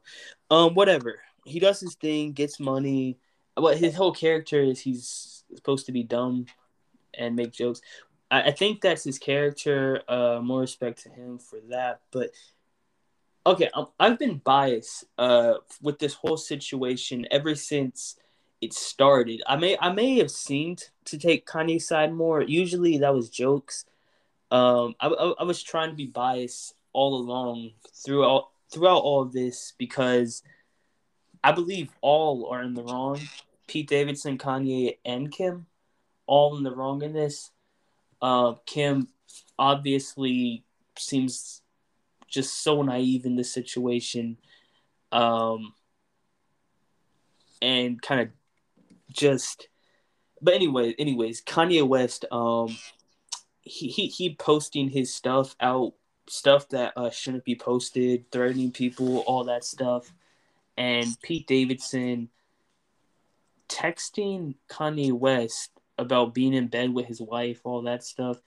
um, 0.49 0.75
whatever. 0.75 1.19
He 1.45 1.59
does 1.59 1.79
his 1.79 1.95
thing, 1.95 2.33
gets 2.33 2.59
money. 2.59 3.17
But 3.55 3.77
his 3.77 3.95
whole 3.95 4.11
character 4.11 4.61
is, 4.61 4.81
he's 4.81 5.43
supposed 5.55 5.85
to 5.85 5.93
be 5.93 6.03
dumb 6.03 6.47
and 7.13 7.35
make 7.35 7.53
jokes. 7.53 7.81
I, 8.29 8.43
I 8.43 8.51
think 8.51 8.81
that's 8.81 9.03
his 9.03 9.17
character. 9.17 10.01
Uh, 10.07 10.39
more 10.41 10.61
respect 10.61 11.03
to 11.03 11.09
him 11.09 11.37
for 11.37 11.59
that. 11.69 12.01
But 12.11 12.31
okay, 13.45 13.69
um, 13.73 13.87
I've 13.99 14.19
been 14.19 14.41
biased 14.43 15.05
uh, 15.17 15.55
with 15.81 15.99
this 15.99 16.13
whole 16.15 16.37
situation 16.37 17.27
ever 17.31 17.55
since 17.55 18.17
it 18.61 18.73
started. 18.73 19.41
I 19.47 19.55
may 19.55 19.77
I 19.79 19.91
may 19.91 20.17
have 20.17 20.31
seemed 20.31 20.89
to 21.05 21.17
take 21.17 21.45
Kanye's 21.45 21.87
side 21.87 22.13
more. 22.13 22.41
Usually 22.41 22.97
that 22.97 23.13
was 23.13 23.29
jokes. 23.29 23.85
Um, 24.51 24.95
I, 24.99 25.07
I, 25.07 25.33
I 25.39 25.43
was 25.43 25.61
trying 25.61 25.89
to 25.89 25.95
be 25.95 26.07
biased 26.07 26.75
all 26.93 27.15
along 27.15 27.71
throughout 27.93 28.49
throughout 28.71 29.03
all 29.03 29.21
of 29.21 29.33
this 29.33 29.73
because 29.77 30.41
I 31.45 31.51
believe 31.51 31.91
all 32.01 32.47
are 32.47 32.63
in 32.63 32.73
the 32.73 32.81
wrong. 32.81 33.19
Pete 33.67 33.87
Davidson, 33.87 34.39
Kanye, 34.39 34.97
and 35.05 35.31
Kim, 35.31 35.67
all 36.25 36.57
in 36.57 36.63
the 36.63 36.75
wrong 36.75 37.03
in 37.03 37.13
this. 37.13 37.51
Uh, 38.19 38.53
Kim 38.65 39.09
obviously 39.59 40.63
seems 40.97 41.61
just 42.27 42.63
so 42.63 42.81
naive 42.81 43.27
in 43.27 43.35
this 43.35 43.53
situation, 43.53 44.37
um, 45.11 45.75
and 47.61 48.01
kind 48.01 48.21
of 48.21 48.29
just. 49.11 49.67
But 50.41 50.55
anyway, 50.55 50.95
anyways, 50.97 51.43
Kanye 51.43 51.87
West, 51.87 52.25
um, 52.31 52.75
he 53.61 53.87
he 53.87 54.07
he 54.07 54.33
posting 54.33 54.89
his 54.89 55.13
stuff 55.13 55.55
out, 55.59 55.93
stuff 56.27 56.67
that 56.69 56.93
uh, 56.97 57.11
shouldn't 57.11 57.45
be 57.45 57.55
posted, 57.55 58.31
threatening 58.31 58.71
people, 58.71 59.19
all 59.27 59.43
that 59.43 59.63
stuff, 59.63 60.11
and 60.77 61.15
Pete 61.21 61.47
Davidson 61.47 62.29
texting 63.69 64.55
Kanye 64.69 65.11
West 65.11 65.71
about 65.97 66.33
being 66.33 66.53
in 66.53 66.67
bed 66.67 66.93
with 66.93 67.05
his 67.05 67.21
wife, 67.21 67.61
all 67.63 67.83
that 67.83 68.03
stuff. 68.03 68.41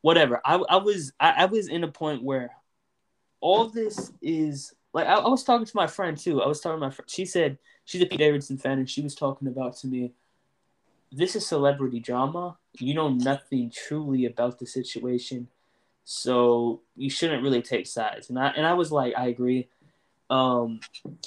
Whatever. 0.00 0.40
I, 0.44 0.56
I 0.56 0.76
was 0.76 1.12
I, 1.18 1.30
I 1.38 1.44
was 1.46 1.68
in 1.68 1.84
a 1.84 1.88
point 1.88 2.22
where 2.22 2.50
all 3.40 3.68
this 3.68 4.12
is 4.20 4.74
like 4.92 5.06
I, 5.06 5.14
I 5.14 5.28
was 5.28 5.44
talking 5.44 5.66
to 5.66 5.76
my 5.76 5.86
friend 5.86 6.16
too. 6.16 6.42
I 6.42 6.46
was 6.46 6.60
talking 6.60 6.80
to 6.80 6.86
my 6.86 6.90
friend. 6.90 7.10
She 7.10 7.24
said 7.24 7.58
she's 7.84 8.02
a 8.02 8.06
Pete 8.06 8.18
Davidson 8.18 8.58
fan, 8.58 8.78
and 8.78 8.88
she 8.88 9.02
was 9.02 9.14
talking 9.14 9.48
about 9.48 9.76
to 9.78 9.86
me. 9.86 10.12
This 11.10 11.36
is 11.36 11.46
celebrity 11.46 12.00
drama. 12.00 12.58
You 12.78 12.94
know 12.94 13.08
nothing 13.08 13.72
truly 13.74 14.26
about 14.26 14.58
the 14.58 14.66
situation, 14.66 15.48
so 16.04 16.82
you 16.96 17.10
shouldn't 17.10 17.42
really 17.42 17.62
take 17.62 17.86
sides. 17.86 18.30
And 18.30 18.38
I 18.38 18.48
and 18.48 18.66
I 18.66 18.74
was 18.74 18.92
like, 18.92 19.14
I 19.16 19.28
agree. 19.28 19.68
Um, 20.30 20.80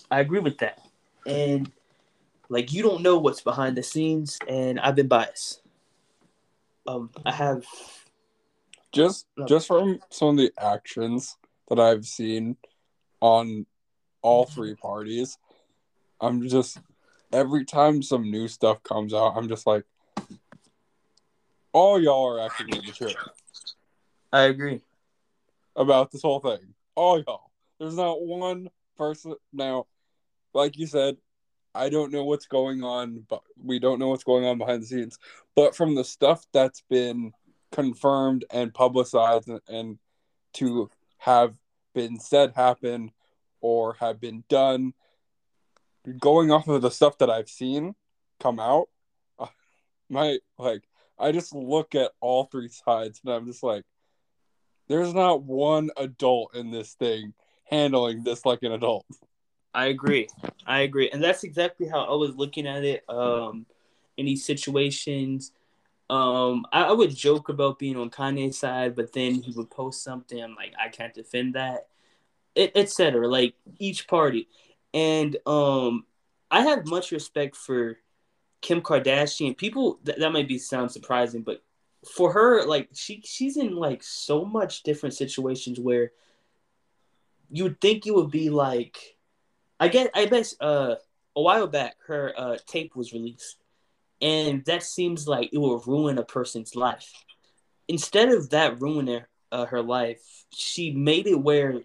I 0.10 0.20
agree 0.20 0.40
with 0.40 0.58
that. 0.60 0.82
And 1.26 1.72
like 2.50 2.74
you 2.74 2.84
don't 2.84 3.02
know 3.02 3.18
what's 3.18 3.42
behind 3.42 3.78
the 3.78 3.84
scenes, 3.84 4.38
and 4.48 4.80
I've 4.80 4.96
been 4.96 5.08
biased 5.08 5.62
um, 6.88 7.10
I 7.26 7.32
have 7.32 7.66
just 8.92 9.28
just 9.48 9.68
from 9.68 10.00
some 10.10 10.30
of 10.30 10.38
the 10.38 10.52
actions 10.60 11.38
that 11.70 11.80
I've 11.80 12.06
seen 12.06 12.58
on 13.22 13.66
all 14.22 14.46
three 14.46 14.76
parties, 14.76 15.38
I'm 16.20 16.48
just 16.48 16.80
every 17.32 17.66
time 17.66 18.02
some 18.02 18.30
new 18.30 18.48
stuff 18.48 18.84
comes 18.84 19.14
out, 19.14 19.34
I'm 19.36 19.48
just 19.48 19.66
like, 19.66 19.86
all 21.72 22.02
y'all 22.02 22.28
are 22.28 22.46
acting 22.46 22.70
immature. 22.70 23.12
I 24.34 24.44
agree 24.44 24.82
about 25.76 26.12
this 26.12 26.22
whole 26.22 26.40
thing. 26.40 26.74
All 26.96 27.20
y'all. 27.20 27.52
There's 27.80 27.96
not 27.96 28.22
one 28.22 28.70
person 29.02 29.34
now. 29.52 29.88
Like 30.54 30.78
you 30.78 30.86
said, 30.86 31.18
I 31.74 31.90
don't 31.90 32.12
know 32.12 32.24
what's 32.24 32.46
going 32.46 32.84
on, 32.84 33.26
but 33.28 33.42
we 33.58 33.80
don't 33.80 33.98
know 33.98 34.10
what's 34.10 34.24
going 34.24 34.46
on 34.46 34.60
behind 34.60 34.84
the 34.84 34.86
scenes. 34.86 35.18
But 35.56 35.76
from 35.76 35.96
the 35.96 36.04
stuff 36.04 36.46
that's 36.54 36.84
been 36.88 37.32
confirmed 37.72 38.46
and 38.52 38.72
publicized 38.72 39.48
and, 39.48 39.60
and 39.68 40.00
to 40.54 40.92
have 41.18 41.56
been 41.96 42.20
said 42.20 42.54
happen 42.56 43.12
or 43.60 43.96
have 43.96 44.22
been 44.22 44.44
done, 44.50 44.94
going 46.20 46.52
off 46.52 46.68
of 46.68 46.84
the 46.84 46.92
stuff 46.92 47.18
that 47.18 47.30
I've 47.32 47.50
seen 47.50 47.96
come 48.40 48.60
out, 48.60 48.88
my 50.10 50.38
like 50.60 50.84
I 51.18 51.32
just 51.32 51.56
look 51.56 51.96
at 51.96 52.12
all 52.20 52.44
three 52.44 52.70
sides 52.70 53.20
and 53.26 53.34
I'm 53.34 53.48
just 53.48 53.64
like, 53.64 53.84
there's 54.90 55.14
not 55.14 55.42
one 55.42 55.90
adult 55.98 56.54
in 56.56 56.70
this 56.70 56.94
thing 56.94 57.34
handling 57.72 58.24
this 58.24 58.46
like 58.46 58.64
an 58.64 58.74
adult. 58.74 59.06
I 59.74 59.86
agree. 59.86 60.28
I 60.66 60.82
agree, 60.82 61.10
and 61.10 61.24
that's 61.24 61.44
exactly 61.44 61.88
how 61.88 62.04
I 62.04 62.16
was 62.16 62.36
looking 62.36 62.68
at 62.68 62.84
it. 62.84 63.04
Um, 63.08 63.66
in 64.18 64.26
these 64.26 64.46
situations, 64.46 65.54
um, 66.10 66.66
I, 66.74 66.84
I 66.84 66.92
would 66.92 67.16
joke 67.16 67.48
about 67.48 67.80
being 67.80 67.96
on 67.96 68.10
Kanye's 68.10 68.58
side, 68.58 68.96
but 68.96 69.14
then 69.14 69.36
he 69.36 69.54
would 69.54 69.70
post 69.70 70.04
something 70.04 70.44
I'm 70.44 70.56
like, 70.56 70.74
I 70.80 70.90
can't 70.90 71.14
defend 71.14 71.56
that, 71.56 71.88
etc. 72.56 73.28
Like 73.28 73.56
each 73.80 74.08
party, 74.08 74.50
and 74.94 75.38
um, 75.46 76.06
I 76.50 76.62
have 76.64 76.86
much 76.86 77.14
respect 77.14 77.56
for 77.56 77.98
Kim 78.60 78.82
Kardashian. 78.82 79.56
People 79.56 80.00
that, 80.04 80.20
that 80.20 80.34
might 80.34 80.50
be 80.50 80.58
sound 80.58 80.92
surprising, 80.92 81.44
but 81.44 81.64
for 82.14 82.34
her, 82.34 82.66
like 82.66 82.90
she 82.94 83.22
she's 83.24 83.56
in 83.56 83.76
like 83.76 84.04
so 84.04 84.44
much 84.44 84.84
different 84.84 85.16
situations 85.16 85.80
where 85.80 86.12
you 87.52 87.64
would 87.64 87.82
think 87.82 88.08
it 88.08 88.16
would 88.16 88.32
be 88.32 88.50
like, 88.50 88.98
I 89.80 89.90
guess 89.90 90.10
I 90.16 90.26
guess 90.26 90.56
uh 90.60 90.96
a 91.36 91.42
while 91.42 91.68
back 91.68 91.96
her 92.08 92.34
uh 92.36 92.58
tape 92.66 92.96
was 92.96 93.14
released, 93.14 93.58
and 94.22 94.64
that 94.66 94.84
seems 94.84 95.28
like 95.28 95.50
it 95.54 95.58
will 95.58 95.80
ruin 95.80 96.18
a 96.18 96.24
person's 96.24 96.76
life. 96.76 97.12
Instead 97.88 98.30
of 98.30 98.50
that 98.52 98.80
ruining 98.80 99.24
uh, 99.52 99.66
her 99.66 99.82
life, 99.82 100.22
she 100.54 100.92
made 100.92 101.28
it 101.28 101.36
where 101.36 101.82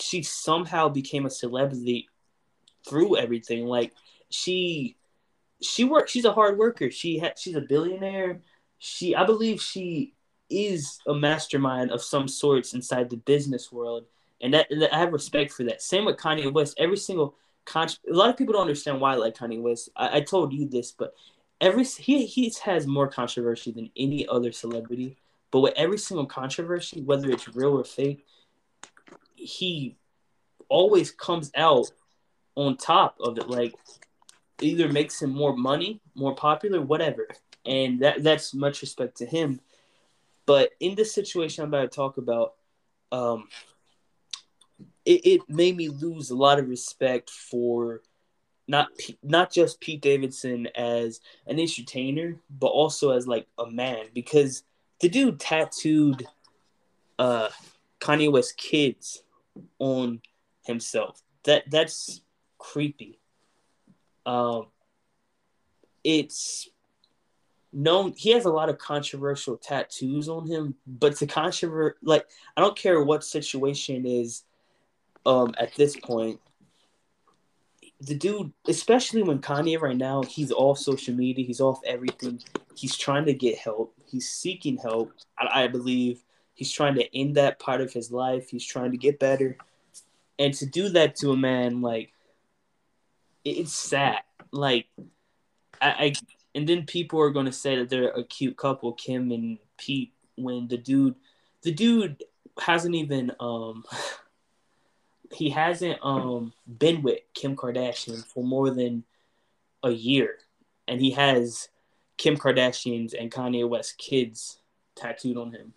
she 0.00 0.22
somehow 0.22 0.88
became 0.88 1.26
a 1.26 1.30
celebrity 1.30 2.08
through 2.88 3.16
everything. 3.16 3.66
Like 3.66 3.92
she 4.30 4.96
she 5.60 5.84
works 5.84 6.12
she's 6.12 6.24
a 6.24 6.32
hard 6.32 6.58
worker. 6.58 6.90
She 6.90 7.18
ha- 7.18 7.34
she's 7.36 7.56
a 7.56 7.60
billionaire. 7.60 8.40
She 8.78 9.14
I 9.14 9.24
believe 9.24 9.60
she 9.60 10.14
is 10.48 10.98
a 11.06 11.14
mastermind 11.14 11.90
of 11.90 12.02
some 12.02 12.26
sorts 12.28 12.72
inside 12.72 13.10
the 13.10 13.16
business 13.16 13.70
world. 13.70 14.04
And 14.40 14.54
that, 14.54 14.68
that 14.70 14.94
I 14.94 14.98
have 14.98 15.12
respect 15.12 15.52
for 15.52 15.64
that. 15.64 15.82
Same 15.82 16.04
with 16.04 16.16
Kanye 16.16 16.52
West. 16.52 16.74
Every 16.78 16.96
single 16.96 17.34
con- 17.64 17.88
a 18.10 18.14
lot 18.14 18.30
of 18.30 18.36
people 18.36 18.52
don't 18.52 18.62
understand 18.62 19.00
why 19.00 19.12
I 19.12 19.16
like 19.16 19.36
Kanye 19.36 19.60
West. 19.60 19.90
I, 19.96 20.18
I 20.18 20.20
told 20.20 20.52
you 20.52 20.68
this, 20.68 20.92
but 20.92 21.14
every 21.60 21.84
he 21.84 22.24
he 22.26 22.52
has 22.64 22.86
more 22.86 23.08
controversy 23.08 23.72
than 23.72 23.90
any 23.96 24.26
other 24.28 24.52
celebrity. 24.52 25.16
But 25.50 25.60
with 25.60 25.74
every 25.76 25.98
single 25.98 26.26
controversy, 26.26 27.02
whether 27.02 27.30
it's 27.30 27.54
real 27.54 27.78
or 27.78 27.84
fake, 27.84 28.26
he 29.34 29.96
always 30.68 31.10
comes 31.10 31.50
out 31.54 31.90
on 32.54 32.76
top 32.76 33.16
of 33.20 33.38
it. 33.38 33.48
Like 33.48 33.74
either 34.60 34.88
makes 34.88 35.20
him 35.22 35.30
more 35.30 35.56
money, 35.56 36.00
more 36.14 36.34
popular, 36.34 36.80
whatever. 36.80 37.28
And 37.64 38.00
that 38.00 38.22
that's 38.22 38.54
much 38.54 38.82
respect 38.82 39.18
to 39.18 39.26
him. 39.26 39.60
But 40.46 40.70
in 40.80 40.94
this 40.94 41.14
situation 41.14 41.62
I'm 41.62 41.68
about 41.68 41.90
to 41.90 41.94
talk 41.94 42.16
about, 42.16 42.54
um, 43.12 43.48
it, 45.04 45.26
it 45.26 45.40
made 45.48 45.76
me 45.76 45.88
lose 45.88 46.30
a 46.30 46.36
lot 46.36 46.58
of 46.58 46.68
respect 46.68 47.30
for 47.30 48.02
not 48.66 48.88
not 49.22 49.50
just 49.50 49.80
Pete 49.80 50.02
Davidson 50.02 50.68
as 50.76 51.20
an 51.46 51.58
entertainer, 51.58 52.36
but 52.50 52.66
also 52.66 53.10
as 53.10 53.26
like 53.26 53.46
a 53.58 53.70
man 53.70 54.06
because 54.14 54.64
the 55.00 55.08
dude 55.08 55.40
tattooed 55.40 56.26
uh 57.18 57.48
Kanye 58.00 58.30
West 58.30 58.56
kids 58.56 59.22
on 59.78 60.20
himself. 60.64 61.22
That 61.44 61.64
that's 61.70 62.20
creepy. 62.58 63.18
Um, 64.26 64.66
it's 66.04 66.68
known 67.72 68.12
he 68.16 68.30
has 68.30 68.44
a 68.44 68.50
lot 68.50 68.68
of 68.68 68.78
controversial 68.78 69.56
tattoos 69.56 70.28
on 70.28 70.46
him, 70.46 70.74
but 70.86 71.16
to 71.16 71.26
controvert 71.26 71.96
like 72.02 72.26
I 72.56 72.60
don't 72.60 72.76
care 72.76 73.02
what 73.02 73.24
situation 73.24 74.04
is 74.04 74.44
um 75.28 75.54
at 75.58 75.74
this 75.76 75.94
point. 75.96 76.40
The 78.00 78.14
dude, 78.14 78.52
especially 78.68 79.22
when 79.24 79.40
Kanye 79.40 79.80
right 79.80 79.96
now, 79.96 80.22
he's 80.22 80.52
off 80.52 80.78
social 80.78 81.14
media, 81.14 81.44
he's 81.44 81.60
off 81.60 81.80
everything. 81.84 82.40
He's 82.74 82.96
trying 82.96 83.24
to 83.26 83.34
get 83.34 83.58
help. 83.58 83.92
He's 84.06 84.28
seeking 84.28 84.76
help. 84.76 85.12
I, 85.36 85.64
I 85.64 85.66
believe 85.66 86.22
he's 86.54 86.70
trying 86.70 86.94
to 86.94 87.16
end 87.16 87.34
that 87.36 87.58
part 87.58 87.80
of 87.80 87.92
his 87.92 88.12
life. 88.12 88.50
He's 88.50 88.64
trying 88.64 88.92
to 88.92 88.96
get 88.96 89.18
better 89.18 89.56
and 90.38 90.54
to 90.54 90.66
do 90.66 90.88
that 90.90 91.16
to 91.16 91.32
a 91.32 91.36
man 91.36 91.80
like 91.80 92.12
it's 93.44 93.72
sad 93.72 94.18
like 94.52 94.86
I, 95.80 95.90
I 95.90 96.12
and 96.54 96.68
then 96.68 96.86
people 96.86 97.20
are 97.20 97.30
going 97.30 97.46
to 97.46 97.52
say 97.52 97.76
that 97.76 97.88
they're 97.88 98.10
a 98.10 98.24
cute 98.24 98.56
couple 98.56 98.92
kim 98.92 99.30
and 99.32 99.58
pete 99.76 100.12
when 100.36 100.68
the 100.68 100.78
dude 100.78 101.16
the 101.62 101.72
dude 101.72 102.22
hasn't 102.60 102.94
even 102.94 103.32
um 103.40 103.84
he 105.32 105.50
hasn't 105.50 105.98
um 106.02 106.52
been 106.78 107.02
with 107.02 107.20
kim 107.34 107.56
kardashian 107.56 108.24
for 108.24 108.44
more 108.44 108.70
than 108.70 109.04
a 109.82 109.90
year. 109.90 110.38
And 110.86 111.00
he 111.00 111.10
has 111.12 111.68
kim 112.16 112.36
kardashian's 112.36 113.14
and 113.14 113.30
kanye 113.30 113.68
west 113.68 113.98
kids 113.98 114.58
tattooed 114.96 115.36
on 115.36 115.52
him. 115.52 115.74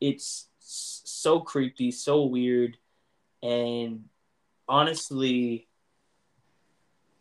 It's 0.00 0.48
so 0.58 1.40
creepy 1.40 1.90
so 1.90 2.24
weird. 2.24 2.76
And 3.42 4.04
honestly 4.68 5.68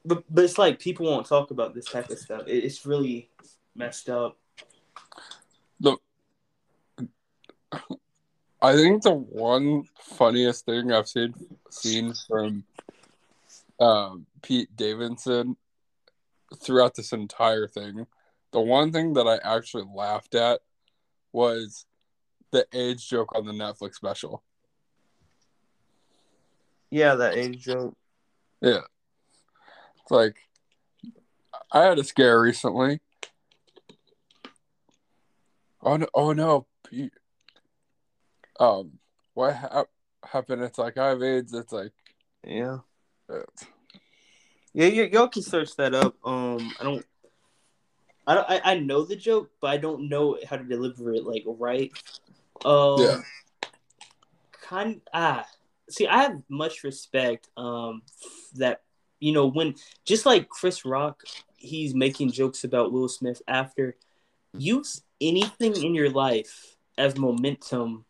but, 0.05 0.23
but 0.29 0.43
it's 0.43 0.57
like 0.57 0.79
people 0.79 1.05
won't 1.05 1.27
talk 1.27 1.51
about 1.51 1.73
this 1.73 1.85
type 1.85 2.09
of 2.09 2.19
stuff. 2.19 2.43
It, 2.45 2.63
it's 2.63 2.85
really 2.85 3.29
messed 3.75 4.09
up. 4.09 4.37
Look 5.79 6.01
i 8.63 8.75
think 8.75 9.03
the 9.03 9.13
one 9.13 9.83
funniest 9.99 10.65
thing 10.65 10.91
i've 10.91 11.07
seen 11.07 11.33
seen 11.69 12.13
from 12.27 12.63
um, 13.79 14.25
pete 14.41 14.75
davidson 14.75 15.55
throughout 16.61 16.95
this 16.95 17.11
entire 17.11 17.67
thing 17.67 18.07
the 18.51 18.61
one 18.61 18.91
thing 18.91 19.13
that 19.13 19.27
i 19.27 19.37
actually 19.43 19.85
laughed 19.93 20.33
at 20.33 20.61
was 21.31 21.85
the 22.51 22.65
age 22.73 23.07
joke 23.07 23.35
on 23.35 23.45
the 23.45 23.51
netflix 23.51 23.95
special 23.95 24.43
yeah, 26.93 27.15
that 27.15 27.35
age 27.35 27.57
joke. 27.63 27.97
Yeah. 28.61 28.81
It's 29.99 30.11
like 30.11 30.35
I 31.71 31.85
had 31.85 31.97
a 31.97 32.03
scare 32.03 32.39
recently. 32.39 32.99
Oh 35.81 35.97
no! 35.97 36.07
Oh 36.13 36.33
no! 36.33 36.67
Um, 38.63 38.91
what 39.33 39.55
ha- 39.55 39.85
happened? 40.23 40.63
It's 40.63 40.77
like 40.77 40.97
I 40.97 41.09
have 41.09 41.21
AIDS. 41.21 41.53
It's 41.53 41.71
like 41.71 41.91
yeah, 42.43 42.77
it's... 43.29 43.65
yeah. 44.73 44.87
Y- 44.87 45.09
y'all 45.11 45.27
can 45.27 45.41
search 45.41 45.75
that 45.75 45.93
up. 45.93 46.15
Um, 46.23 46.71
I 46.79 46.83
don't. 46.83 47.05
I, 48.25 48.35
don't, 48.35 48.49
I 48.49 48.61
I 48.63 48.79
know 48.79 49.03
the 49.03 49.17
joke, 49.17 49.51
but 49.59 49.67
I 49.67 49.77
don't 49.77 50.07
know 50.07 50.37
how 50.49 50.55
to 50.55 50.63
deliver 50.63 51.13
it 51.13 51.25
like 51.25 51.43
right. 51.45 51.91
Um, 52.63 52.99
yeah. 52.99 53.21
Kind 54.61 55.01
ah 55.13 55.45
see, 55.89 56.07
I 56.07 56.23
have 56.23 56.41
much 56.49 56.83
respect 56.83 57.49
um 57.57 58.01
that 58.55 58.81
you 59.19 59.33
know 59.33 59.47
when 59.47 59.75
just 60.05 60.25
like 60.25 60.49
Chris 60.49 60.85
Rock, 60.85 61.23
he's 61.57 61.93
making 61.93 62.31
jokes 62.31 62.63
about 62.63 62.91
Will 62.91 63.09
Smith 63.09 63.41
after 63.47 63.95
use 64.57 65.01
anything 65.19 65.75
in 65.75 65.95
your 65.95 66.09
life 66.09 66.75
as 66.97 67.17
momentum 67.17 68.05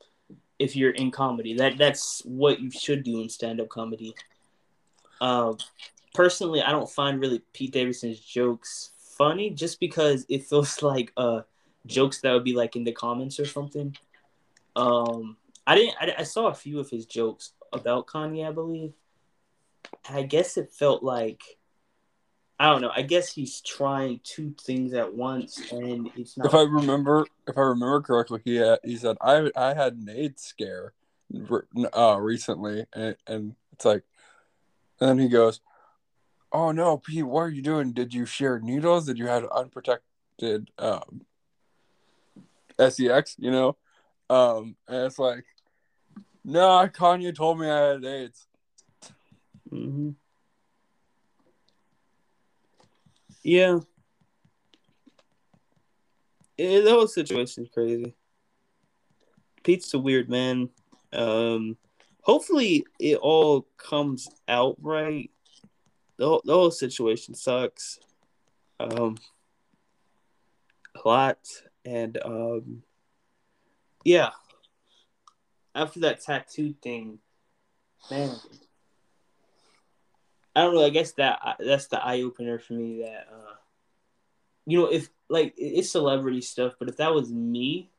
if 0.60 0.76
you're 0.76 0.92
in 0.92 1.12
comedy. 1.12 1.54
That 1.56 1.78
that's 1.78 2.22
what 2.26 2.60
you 2.60 2.72
should 2.72 3.04
do 3.04 3.22
in 3.22 3.30
stand 3.30 3.60
up 3.60 3.70
comedy. 3.70 4.16
Um, 5.22 5.58
personally, 6.14 6.62
I 6.62 6.72
don't 6.72 6.90
find 6.90 7.20
really 7.20 7.42
Pete 7.54 7.74
Davidson's 7.74 8.20
jokes 8.20 8.92
funny 9.18 9.50
just 9.50 9.80
because 9.80 10.26
it 10.30 10.44
feels 10.46 10.82
like 10.82 11.12
uh 11.18 11.42
jokes 11.86 12.22
that 12.22 12.34
would 12.34 12.44
be 12.44 12.56
like 12.56 12.76
in 12.76 12.84
the 12.84 12.92
comments 12.92 13.40
or 13.40 13.46
something. 13.46 13.96
Um, 14.76 15.38
I 15.66 15.76
didn't. 15.76 15.96
I, 16.00 16.16
I 16.20 16.24
saw 16.24 16.48
a 16.48 16.54
few 16.54 16.80
of 16.80 16.90
his 16.90 17.06
jokes 17.06 17.54
about 17.72 18.08
Kanye, 18.08 18.48
I 18.48 18.52
believe. 18.52 18.94
I 20.10 20.24
guess 20.24 20.58
it 20.58 20.72
felt 20.72 21.04
like 21.04 21.42
I 22.64 22.68
don't 22.68 22.82
know. 22.82 22.94
I 22.96 23.02
guess 23.02 23.30
he's 23.30 23.60
trying 23.60 24.22
two 24.24 24.56
things 24.62 24.94
at 24.94 25.14
once, 25.14 25.70
and 25.74 26.10
it's 26.16 26.38
not. 26.38 26.48
If 26.48 26.54
I 26.54 26.62
remember, 26.62 27.28
if 27.46 27.58
I 27.58 27.62
remember 27.62 28.00
correctly, 28.00 28.40
he 28.46 28.56
had, 28.56 28.80
he 28.86 28.96
said 28.96 29.18
I 29.20 29.52
I 29.54 29.74
had 29.74 29.96
an 29.96 30.08
AIDS 30.10 30.44
scare, 30.44 30.94
uh, 31.94 32.18
recently, 32.22 32.86
and 32.94 33.18
and 33.28 33.56
it's 33.74 33.84
like, 33.84 34.04
and 35.02 35.10
then 35.10 35.20
he 35.20 35.28
goes, 35.28 35.60
"Oh 36.54 36.72
no, 36.72 36.96
Pete, 36.96 37.26
what 37.26 37.42
are 37.42 37.50
you 37.50 37.62
doing? 37.62 37.92
Did 37.92 38.14
you 38.14 38.26
share 38.26 38.62
needles? 38.62 39.08
Did 39.08 39.18
you 39.18 39.28
have 39.28 39.44
unprotected 39.52 40.72
um, 40.80 41.26
sex? 42.80 43.36
You 43.38 43.52
know?" 43.52 43.76
Um, 44.30 44.78
and 44.88 45.08
it's 45.08 45.20
like, 45.20 45.44
no, 46.46 46.88
Kanye 46.88 47.36
told 47.36 47.60
me 47.60 47.70
I 47.70 47.88
had 47.90 48.06
AIDS. 48.06 48.48
Mm-hmm. 49.70 50.12
Yeah. 53.44 53.80
yeah. 56.58 56.82
The 56.82 56.90
whole 56.90 57.08
situation's 57.08 57.70
crazy. 57.70 58.16
Pete's 59.64 59.94
a 59.94 60.00
weird 60.00 60.30
man. 60.30 60.70
Um, 61.12 61.78
hopefully, 62.22 62.86
it 63.00 63.18
all 63.18 63.68
comes 63.78 64.30
out 64.48 64.78
right. 64.82 65.30
The 66.18 66.26
whole, 66.26 66.42
the 66.46 66.54
whole 66.54 66.72
situation 66.72 67.36
sucks. 67.36 68.00
Um, 68.80 69.18
a 70.96 71.08
lot, 71.08 71.40
and 71.86 72.18
um, 72.24 72.84
yeah, 74.04 74.30
after 75.76 76.02
that 76.02 76.22
tattoo 76.22 76.74
thing, 76.82 77.20
man, 78.12 78.36
I 80.56 80.62
don't 80.62 80.76
know. 80.76 80.86
I 80.86 80.90
guess 80.90 81.14
that 81.14 81.58
that's 81.60 81.88
the 81.88 82.04
eye 82.04 82.22
opener 82.22 82.60
for 82.60 82.74
me. 82.74 83.02
That 83.02 83.28
uh, 83.32 83.54
you 84.66 84.80
know, 84.80 84.88
if 84.88 85.10
like 85.30 85.54
it's 85.58 85.92
celebrity 85.92 86.42
stuff, 86.42 86.74
but 86.80 86.90
if 86.90 86.98
that 86.98 87.14
was 87.14 87.32
me, 87.32 87.90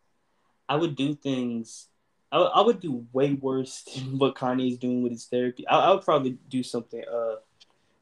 I 0.68 0.76
would 0.76 0.96
do 0.96 1.14
things. 1.14 1.88
I, 2.30 2.38
I 2.38 2.60
would 2.62 2.80
do 2.80 3.06
way 3.12 3.34
worse 3.34 3.82
than 3.94 4.18
what 4.18 4.36
Kanye 4.36 4.72
is 4.72 4.78
doing 4.78 5.02
with 5.02 5.12
his 5.12 5.26
therapy. 5.26 5.66
I, 5.66 5.78
I 5.78 5.90
would 5.92 6.04
probably 6.04 6.38
do 6.48 6.62
something 6.62 7.02
uh 7.12 7.36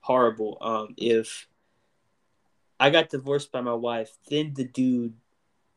horrible. 0.01 0.59
Um, 0.61 0.95
if 0.99 1.49
I 2.79 2.91
got 2.91 3.09
divorced 3.09 3.53
by 3.53 3.61
my 3.61 3.75
wife, 3.75 4.11
then 4.29 4.53
the 4.55 4.65
dude 4.65 5.15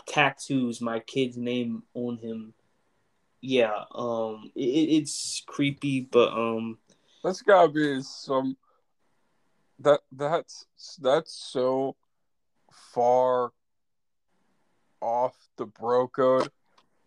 tattoos 0.06 0.82
my 0.82 1.00
kid's 1.00 1.38
name 1.38 1.84
on 1.94 2.18
him. 2.18 2.54
Yeah, 3.42 3.84
um, 3.94 4.52
it, 4.56 4.62
it's 4.62 5.44
creepy, 5.46 6.02
but 6.02 6.34
um, 6.34 6.80
that's 7.24 7.42
gotta 7.42 7.70
be 7.70 8.02
some. 8.02 8.58
That 9.80 10.02
that's 10.12 10.66
that's 11.02 11.34
so 11.34 11.96
far 12.72 13.52
off 15.02 15.36
the 15.58 15.66
bro 15.66 16.08
code. 16.08 16.50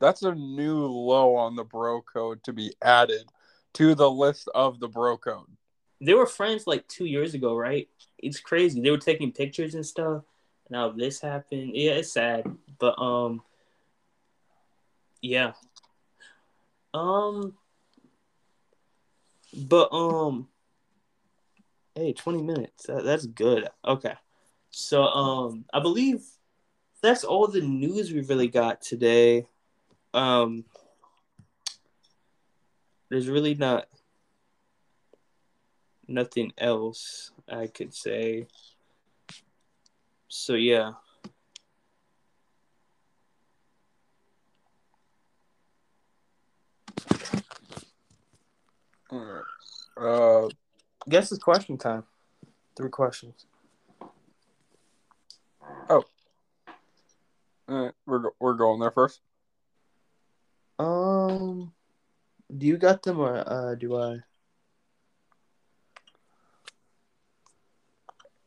That's 0.01 0.23
a 0.23 0.35
new 0.35 0.87
low 0.87 1.35
on 1.35 1.57
the 1.57 1.65
bro 1.65 2.03
code 2.03 2.43
to 2.45 2.53
be 2.53 2.73
added 2.83 3.31
to 3.75 3.95
the 3.95 4.11
list 4.11 4.49
of 4.55 4.81
the 4.81 4.89
bro 4.89 5.17
code. 5.17 5.47
They 6.01 6.15
were 6.15 6.27
friends 6.27 6.67
like 6.67 6.87
two 6.87 7.07
years 7.07 7.35
ago, 7.35 7.57
right? 7.57 7.89
It's 8.19 8.39
crazy. 8.39 8.81
They 8.81 8.91
were 8.91 8.99
taking 8.99 9.33
pictures 9.33 9.75
and 9.75 9.85
stuff. 9.85 10.23
Now 10.71 10.91
this 10.91 11.21
happened. 11.21 11.73
Yeah, 11.75 11.93
it's 11.93 12.13
sad, 12.13 12.45
but 12.79 13.01
um, 13.01 13.43
yeah. 15.23 15.53
Um, 16.95 17.55
but 19.55 19.93
um, 19.93 20.49
hey, 21.99 22.13
twenty 22.13 22.43
minutes. 22.43 22.87
That, 22.87 23.05
that's 23.05 23.27
good. 23.27 23.69
Okay, 23.85 24.15
so 24.71 25.03
um, 25.03 25.65
I 25.73 25.81
believe 25.81 26.23
that's 27.03 27.25
all 27.25 27.49
the 27.49 27.61
news 27.61 28.13
we've 28.13 28.29
really 28.29 28.49
got 28.49 28.81
today. 28.81 29.49
Um, 30.15 30.65
there's 33.11 33.29
really 33.29 33.55
not 33.55 33.87
nothing 36.07 36.53
else 36.57 37.33
I 37.49 37.67
could 37.67 37.93
say. 37.93 38.47
So 40.29 40.55
yeah. 40.55 40.93
All 49.11 49.25
right. 49.25 49.43
Uh, 49.97 50.49
guess 51.09 51.33
it's 51.33 51.43
question 51.43 51.79
time. 51.79 52.05
Three 52.77 52.91
questions. 52.91 53.47
Oh. 55.89 56.05
All 57.69 57.85
right, 57.85 57.93
we're 58.07 58.31
we're 58.41 58.55
going 58.55 58.81
there 58.81 58.91
first. 58.91 59.21
Um, 60.79 61.73
do 62.57 62.67
you 62.67 62.77
got 62.77 63.03
them 63.03 63.19
or 63.19 63.37
uh, 63.47 63.75
do 63.75 63.97
I? 63.97 64.19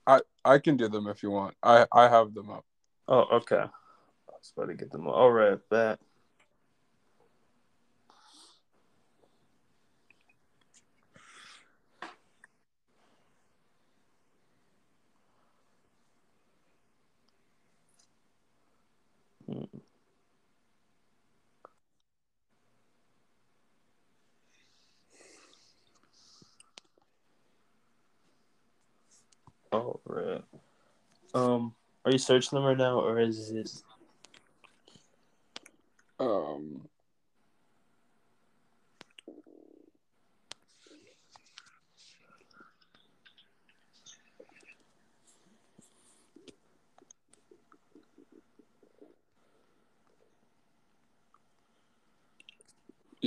I 0.07 0.21
I 0.43 0.57
can 0.57 0.77
do 0.77 0.87
them 0.87 1.07
if 1.07 1.21
you 1.21 1.29
want. 1.29 1.55
I 1.61 1.85
I 1.91 2.07
have 2.07 2.33
them 2.33 2.49
up. 2.49 2.65
Oh, 3.07 3.25
okay. 3.33 3.57
I 3.57 3.69
was 4.31 4.53
about 4.55 4.69
to 4.69 4.73
get 4.73 4.91
them. 4.91 5.07
All 5.07 5.31
right, 5.31 5.59
bet. 5.69 5.99
All 29.71 30.01
right. 30.05 30.43
Um, 31.33 31.75
are 32.05 32.11
you 32.11 32.17
searching 32.17 32.57
them 32.57 32.65
right 32.65 32.77
now, 32.77 32.99
or 32.99 33.19
is 33.19 33.51
it? 33.51 33.71
Um. 36.19 36.87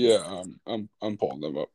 Yeah, 0.04 0.18
um, 0.26 0.60
I'm 0.66 0.88
I'm 1.00 1.16
pulling 1.16 1.40
them 1.40 1.56
up. 1.56 1.70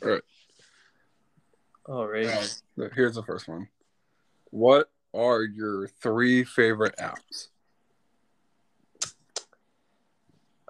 All 0.00 0.10
right. 0.10 0.22
All 1.86 2.06
right. 2.06 2.60
Uh, 2.80 2.88
here's 2.94 3.16
the 3.16 3.24
first 3.24 3.48
one. 3.48 3.66
What 4.52 4.92
are 5.12 5.42
your 5.42 5.88
three 5.88 6.44
favorite 6.44 6.94
apps? 6.98 7.48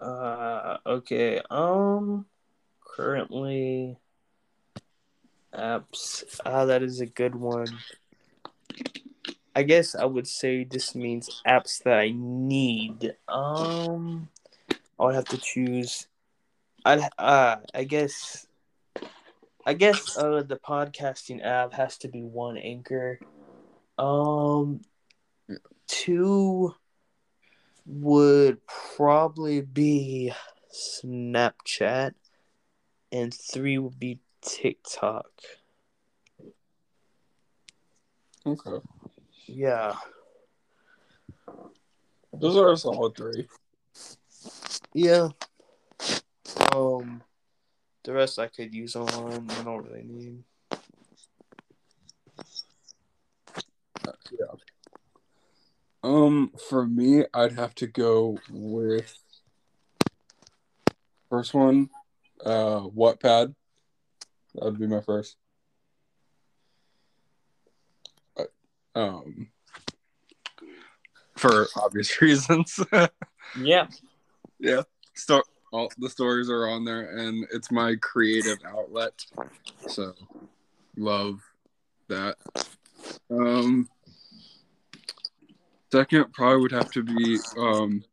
Uh, 0.01 0.79
okay. 0.87 1.43
Um, 1.51 2.25
currently, 2.81 3.99
apps. 5.55 6.25
Ah, 6.45 6.65
that 6.65 6.83
is 6.83 7.01
a 7.01 7.07
good 7.07 7.35
one. 7.35 7.79
I 9.57 9.63
guess 9.63 9.95
I 9.95 10.05
would 10.05 10.27
say 10.27 10.65
this 10.65 10.95
means 10.95 11.43
apps 11.47 11.83
that 11.85 11.99
I 11.99 12.13
need. 12.15 13.15
Um, 13.29 14.29
I 14.99 15.05
would 15.05 15.15
have 15.15 15.27
to 15.27 15.39
choose. 15.39 16.09
I 16.85 17.09
uh, 17.19 17.57
I 17.75 17.85
guess. 17.85 18.47
I 19.67 19.73
guess 19.73 20.19
uh 20.19 20.43
the 20.43 20.57
podcasting 20.57 21.43
app 21.43 21.73
has 21.73 21.97
to 21.99 22.09
be 22.09 22.23
one 22.23 22.59
anchor. 22.59 23.19
Um, 23.97 24.83
two 25.87 26.75
would 27.87 28.59
probably 28.67 29.61
be 29.61 30.33
Snapchat, 30.73 32.13
and 33.13 33.33
three 33.33 33.79
would 33.79 33.99
be 33.99 34.21
TikTok. 34.45 35.31
Okay. 38.47 38.87
Yeah. 39.47 39.95
Those 42.33 42.57
are 42.57 42.73
a 42.73 42.77
solid 42.77 43.17
three. 43.17 43.47
Yeah. 44.93 45.29
Um, 46.75 47.23
the 48.03 48.13
rest 48.13 48.39
I 48.39 48.49
could 48.49 48.75
use 48.75 48.97
on. 48.97 49.09
I 49.51 49.63
don't 49.63 49.87
really 49.87 50.05
need. 50.05 50.45
Yeah. 54.31 54.47
Um, 56.03 56.53
for 56.69 56.87
me, 56.87 57.25
I'd 57.33 57.53
have 57.53 57.75
to 57.77 57.87
go 57.87 58.39
with 58.51 59.19
first 61.31 61.55
one, 61.55 61.89
uh, 62.45 62.81
Wattpad. 62.81 63.55
That 64.55 64.65
would 64.65 64.79
be 64.79 64.87
my 64.87 65.01
first. 65.01 65.37
Um, 68.95 69.49
for 71.37 71.67
obvious 71.77 72.21
reasons. 72.23 72.79
Yeah. 73.57 73.89
yeah. 74.61 74.83
Start 75.15 75.45
all 75.73 75.91
the 75.99 76.09
stories 76.09 76.49
are 76.49 76.69
on 76.69 76.85
there, 76.85 77.19
and 77.19 77.45
it's 77.53 77.73
my 77.73 77.97
creative 78.01 78.59
outlet. 78.65 79.27
So, 79.89 80.13
love 80.97 81.41
that. 82.09 82.37
Um, 83.31 83.89
second 85.91 86.33
probably 86.33 86.63
would 86.63 86.73
have 86.73 86.91
to 86.93 87.03
be 87.03 87.39
um, 87.59 88.05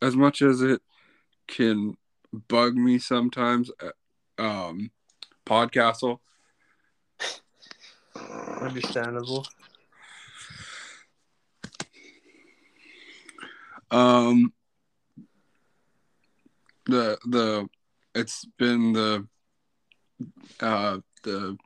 as 0.00 0.14
much 0.14 0.42
as 0.42 0.62
it 0.62 0.80
can 1.48 1.96
bug 2.48 2.76
me 2.76 2.98
sometimes. 2.98 3.70
uh, 3.82 4.42
Um, 4.42 4.90
Podcastle. 5.46 6.18
Understandable. 8.60 9.46
Um, 13.90 14.52
the 16.86 17.18
the 17.26 17.68
it's 18.14 18.46
been 18.58 18.92
the 18.92 19.26
uh 20.60 20.98
the 21.22 21.56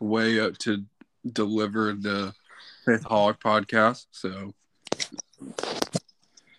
way 0.00 0.40
up 0.40 0.58
to 0.58 0.84
deliver 1.32 1.92
the 1.92 2.34
Faithaholic 2.86 3.40
podcast. 3.40 4.06
So 4.10 4.52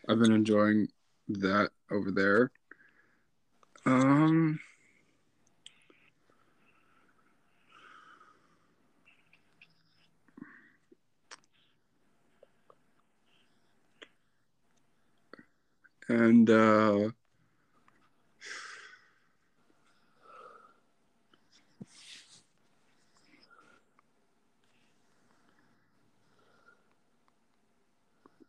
I've 0.08 0.20
been 0.20 0.34
enjoying 0.34 0.88
that 1.28 1.72
over 1.92 2.12
there. 2.12 2.52
Um. 3.86 4.60
And 16.08 16.50
uh 16.50 17.10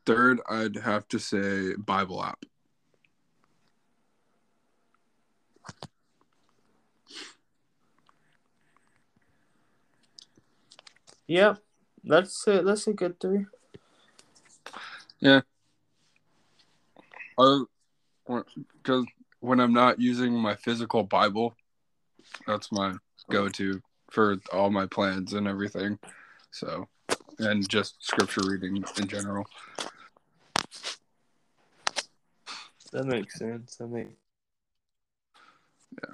third 0.05 0.41
I'd 0.49 0.77
have 0.77 1.09
to 1.09 1.19
say 1.19 1.75
Bible 1.77 2.23
app. 2.23 2.45
Yeah, 11.27 11.57
that's 12.05 12.47
a, 12.47 12.63
that's 12.63 12.87
a 12.87 12.93
good 12.93 13.19
three. 13.19 13.47
Because 17.37 19.07
when 19.41 19.61
I'm 19.61 19.73
not 19.73 20.01
using 20.01 20.33
my 20.33 20.55
physical 20.55 21.03
Bible, 21.03 21.55
that's 22.47 22.73
my 22.73 22.95
go-to 23.31 23.81
for 24.11 24.39
all 24.53 24.71
my 24.71 24.87
plans 24.87 25.33
and 25.33 25.47
everything. 25.47 25.99
So, 26.51 26.89
and 27.39 27.69
just 27.69 27.97
scripture 28.01 28.43
reading 28.47 28.83
in 28.99 29.09
general. 29.09 29.47
That 32.93 33.05
makes 33.05 33.39
sense. 33.39 33.77
That 33.77 33.89
makes. 33.89 34.11
Yeah. 36.03 36.13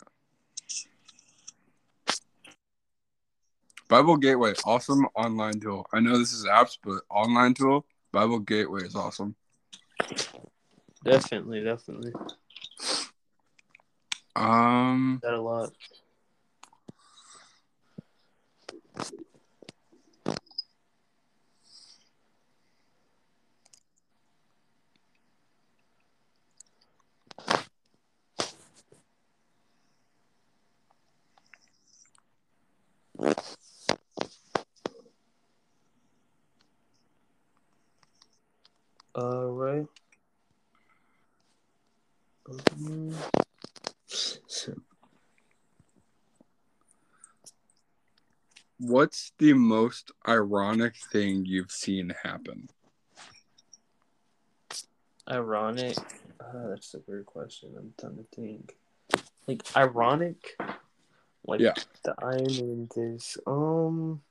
Bible 3.89 4.17
Gateway, 4.17 4.55
awesome 4.65 5.07
online 5.15 5.61
tool. 5.61 5.87
I 5.93 6.01
know 6.01 6.17
this 6.19 6.33
is 6.33 6.47
apps, 6.47 6.79
but 6.83 7.03
online 7.11 7.53
tool, 7.53 7.85
Bible 8.11 8.39
Gateway 8.39 8.85
is 8.85 8.97
awesome. 8.97 9.37
Definitely, 11.05 11.63
definitely. 11.65 12.13
Um, 14.37 15.21
That 15.23 15.35
a 15.35 15.41
lot. 15.41 15.73
All 39.15 39.53
right. 39.53 39.87
What's 48.79 49.33
the 49.39 49.53
most 49.53 50.11
ironic 50.27 50.97
thing 51.13 51.45
you've 51.47 51.71
seen 51.71 52.13
happen? 52.23 52.69
ironic. 55.31 55.97
Uh, 56.41 56.69
that's 56.71 56.95
a 56.95 56.99
weird 57.07 57.27
question. 57.27 57.73
I'm 57.79 57.95
trying 57.99 58.17
to 58.17 58.25
think. 58.35 58.77
Like 59.47 59.63
ironic. 59.77 60.57
Like 61.47 61.61
Yeah. 61.61 61.75
the 62.05 62.15
Iron 62.23 62.47
in 62.47 62.89
this. 62.95 63.39
Um. 63.47 64.23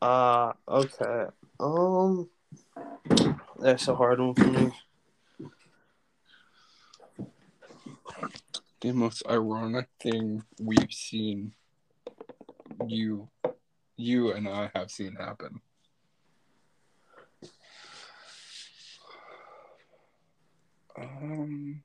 Uh 0.00 0.52
okay. 0.68 1.26
Um 1.62 2.28
that's 3.60 3.86
a 3.86 3.94
hard 3.94 4.18
one 4.18 4.34
for 4.34 4.46
me. 4.48 4.72
The 8.80 8.92
most 8.92 9.22
ironic 9.30 9.86
thing 10.00 10.42
we've 10.58 10.92
seen 10.92 11.54
you 12.88 13.28
you 13.96 14.32
and 14.32 14.48
I 14.48 14.72
have 14.74 14.90
seen 14.90 15.14
happen. 15.14 15.60
Um 20.96 21.84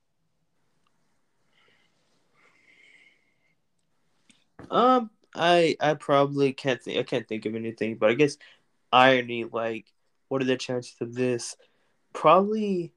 Um 4.72 5.12
I 5.36 5.76
I 5.80 5.94
probably 5.94 6.54
can't 6.54 6.82
think 6.82 6.98
I 7.00 7.04
can't 7.04 7.28
think 7.28 7.46
of 7.46 7.56
anything, 7.56 7.96
but 7.98 8.10
I 8.10 8.14
guess 8.16 8.38
irony, 8.92 9.46
like 9.46 9.86
what 10.28 10.42
are 10.42 10.46
the 10.46 10.58
chances 10.58 10.96
of 11.02 11.14
this? 11.14 11.56
Probably 12.14 12.94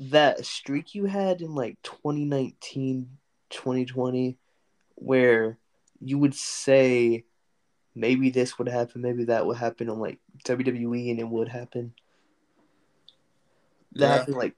that 0.00 0.44
streak 0.44 0.94
you 0.94 1.04
had 1.04 1.42
in 1.42 1.54
like 1.54 1.76
2019, 1.82 3.18
2020, 3.50 4.38
where 4.94 5.58
you 6.00 6.18
would 6.18 6.34
say 6.34 7.24
maybe 7.94 8.30
this 8.30 8.58
would 8.58 8.68
happen, 8.68 9.02
maybe 9.02 9.24
that 9.24 9.46
would 9.46 9.56
happen 9.56 9.90
on 9.90 9.98
like 9.98 10.18
WWE 10.44 11.10
and 11.10 11.20
it 11.20 11.28
would 11.28 11.48
happen. 11.48 11.92
That 13.92 14.06
yeah. 14.06 14.16
happened 14.18 14.36
like 14.36 14.54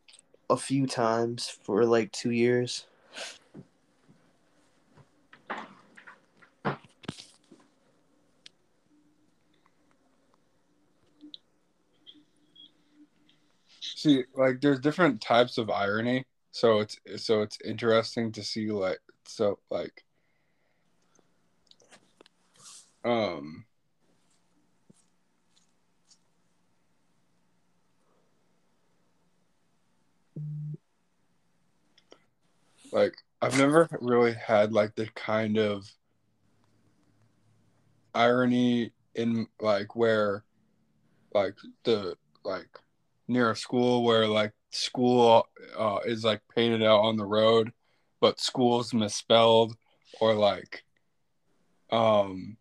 a 0.50 0.56
few 0.56 0.86
times 0.86 1.48
for 1.48 1.84
like 1.84 2.12
two 2.12 2.30
years. 2.30 2.86
See, 14.02 14.24
like 14.34 14.60
there's 14.60 14.80
different 14.80 15.20
types 15.20 15.58
of 15.58 15.70
irony. 15.70 16.24
So 16.50 16.80
it's 16.80 16.96
so 17.18 17.42
it's 17.42 17.56
interesting 17.64 18.32
to 18.32 18.42
see 18.42 18.68
like 18.72 18.98
so 19.26 19.60
like 19.70 20.02
um 23.04 23.64
like 32.90 33.14
I've 33.40 33.56
never 33.56 33.88
really 34.00 34.34
had 34.34 34.72
like 34.72 34.96
the 34.96 35.06
kind 35.14 35.58
of 35.58 35.88
irony 38.16 38.90
in 39.14 39.46
like 39.60 39.94
where 39.94 40.42
like 41.32 41.54
the 41.84 42.16
like 42.44 42.80
near 43.28 43.50
a 43.50 43.56
school 43.56 44.04
where 44.04 44.26
like 44.26 44.52
school 44.70 45.46
uh, 45.78 45.98
is 46.04 46.24
like 46.24 46.40
painted 46.54 46.82
out 46.82 47.00
on 47.00 47.16
the 47.16 47.24
road 47.24 47.72
but 48.20 48.40
school's 48.40 48.94
misspelled 48.94 49.74
or 50.20 50.34
like 50.34 50.84
um 51.90 52.56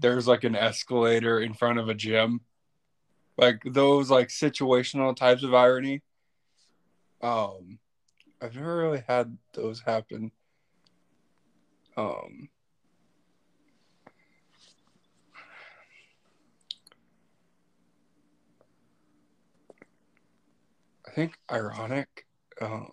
there's 0.00 0.26
like 0.26 0.44
an 0.44 0.54
escalator 0.54 1.40
in 1.40 1.54
front 1.54 1.78
of 1.78 1.88
a 1.88 1.94
gym. 1.94 2.40
Like 3.36 3.62
those 3.64 4.10
like 4.10 4.28
situational 4.28 5.14
types 5.14 5.42
of 5.42 5.54
irony 5.54 6.02
um 7.20 7.80
i've 8.40 8.54
never 8.54 8.76
really 8.76 9.02
had 9.06 9.36
those 9.54 9.80
happen. 9.80 10.30
Um 11.96 12.48
I 21.08 21.10
think 21.10 21.38
ironic. 21.50 22.26
Um, 22.60 22.90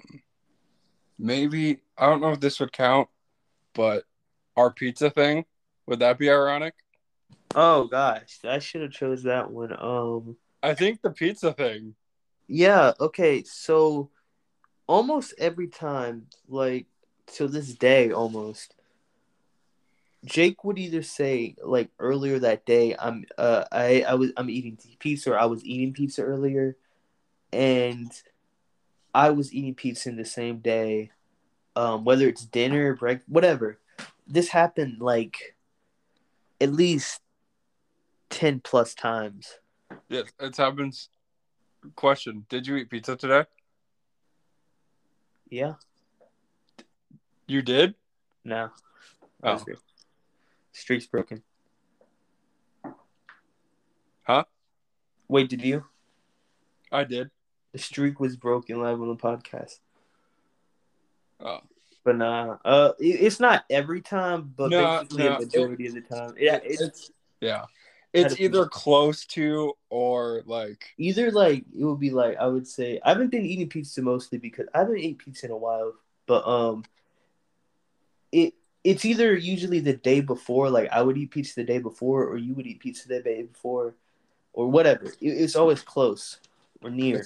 maybe 1.19 1.81
I 1.97 2.05
don't 2.05 2.21
know 2.21 2.31
if 2.31 2.39
this 2.39 2.61
would 2.61 2.71
count, 2.71 3.09
but 3.73 4.05
our 4.55 4.71
pizza 4.71 5.09
thing 5.09 5.43
would 5.85 5.99
that 5.99 6.17
be 6.17 6.29
ironic? 6.29 6.75
Oh 7.53 7.85
gosh, 7.85 8.39
I 8.45 8.59
should 8.59 8.81
have 8.83 8.91
chose 8.91 9.23
that 9.23 9.51
one. 9.51 9.73
Um 9.77 10.37
I 10.63 10.73
think 10.73 11.01
the 11.01 11.11
pizza 11.11 11.51
thing. 11.51 11.95
Yeah, 12.47 12.93
okay. 13.01 13.43
So 13.43 14.11
almost 14.87 15.33
every 15.37 15.67
time, 15.67 16.27
like 16.47 16.85
to 17.33 17.49
this 17.49 17.73
day 17.73 18.11
almost, 18.11 18.75
Jake 20.23 20.63
would 20.63 20.79
either 20.79 21.03
say 21.03 21.55
like 21.61 21.89
earlier 21.99 22.39
that 22.39 22.65
day, 22.65 22.95
I'm 22.97 23.25
uh 23.37 23.65
I, 23.73 24.05
I 24.07 24.13
was 24.13 24.31
I'm 24.37 24.49
eating 24.49 24.77
pizza 24.99 25.33
or 25.33 25.37
I 25.37 25.45
was 25.45 25.65
eating 25.65 25.91
pizza 25.91 26.21
earlier 26.21 26.77
and 27.55 28.11
I 29.13 29.29
was 29.29 29.53
eating 29.53 29.75
pizza 29.75 30.09
in 30.09 30.17
the 30.17 30.25
same 30.25 30.59
day. 30.59 31.11
Um, 31.77 32.05
whether 32.05 32.27
it's 32.27 32.45
dinner, 32.45 32.95
break, 32.95 33.19
whatever. 33.27 33.79
This 34.27 34.49
happened 34.49 35.01
like 35.01 35.55
at 36.61 36.71
least 36.71 37.21
ten 38.29 38.59
plus 38.59 38.93
times. 38.93 39.59
Yes, 40.09 40.25
it's 40.39 40.57
happens. 40.57 41.09
Question: 41.95 42.45
Did 42.49 42.67
you 42.67 42.75
eat 42.77 42.89
pizza 42.89 43.15
today? 43.15 43.45
Yeah. 45.49 45.73
You 47.47 47.61
did. 47.61 47.95
No. 48.43 48.69
Oh. 49.43 49.63
Streak's 50.71 51.05
broken. 51.05 51.43
Huh? 54.23 54.45
Wait, 55.27 55.49
did 55.49 55.61
you? 55.61 55.83
I 56.91 57.03
did. 57.03 57.29
The 57.75 57.81
streak 57.81 58.21
was 58.21 58.37
broken 58.37 58.81
live 58.81 59.01
on 59.01 59.09
the 59.09 59.17
podcast. 59.17 59.79
Oh. 61.41 61.59
But 62.05 62.15
nah, 62.15 62.55
uh, 62.63 62.93
it's 62.99 63.41
not 63.41 63.65
every 63.69 63.99
time, 63.99 64.53
but 64.55 64.69
No, 64.69 64.99
basically 65.01 65.23
no, 65.25 65.37
majority 65.39 65.87
of 65.87 65.93
the 65.95 65.99
time. 65.99 66.35
Yeah, 66.39 66.55
It- 66.63 66.79
it's, 66.79 67.11
yeah. 67.41 67.65
It's 68.13 68.39
either 68.39 68.65
close 68.67 69.25
to 69.25 69.73
or 69.89 70.41
like 70.45 70.93
either 70.97 71.31
like 71.31 71.65
it 71.77 71.83
would 71.83 71.99
be 71.99 72.11
like 72.11 72.37
I 72.37 72.47
would 72.47 72.65
say 72.65 72.97
I 73.03 73.09
haven't 73.09 73.29
been 73.31 73.45
eating 73.45 73.67
pizza 73.67 74.01
mostly 74.01 74.37
because 74.37 74.67
I 74.73 74.77
haven't 74.77 74.99
ate 74.99 75.17
pizza 75.17 75.47
in 75.47 75.51
a 75.51 75.57
while, 75.57 75.95
but 76.25 76.47
um, 76.47 76.85
it 78.31 78.53
it's 78.85 79.03
either 79.03 79.35
usually 79.35 79.81
the 79.81 79.97
day 79.97 80.21
before, 80.21 80.69
like 80.69 80.89
I 80.93 81.01
would 81.01 81.17
eat 81.17 81.31
pizza 81.31 81.55
the 81.55 81.65
day 81.65 81.79
before, 81.79 82.23
or 82.23 82.37
you 82.37 82.53
would 82.53 82.67
eat 82.67 82.79
pizza 82.79 83.09
the 83.09 83.19
day 83.21 83.41
before, 83.41 83.95
or 84.53 84.71
whatever. 84.71 85.07
It, 85.07 85.17
it's 85.19 85.57
always 85.57 85.81
close 85.81 86.39
or 86.81 86.89
near. 86.89 87.25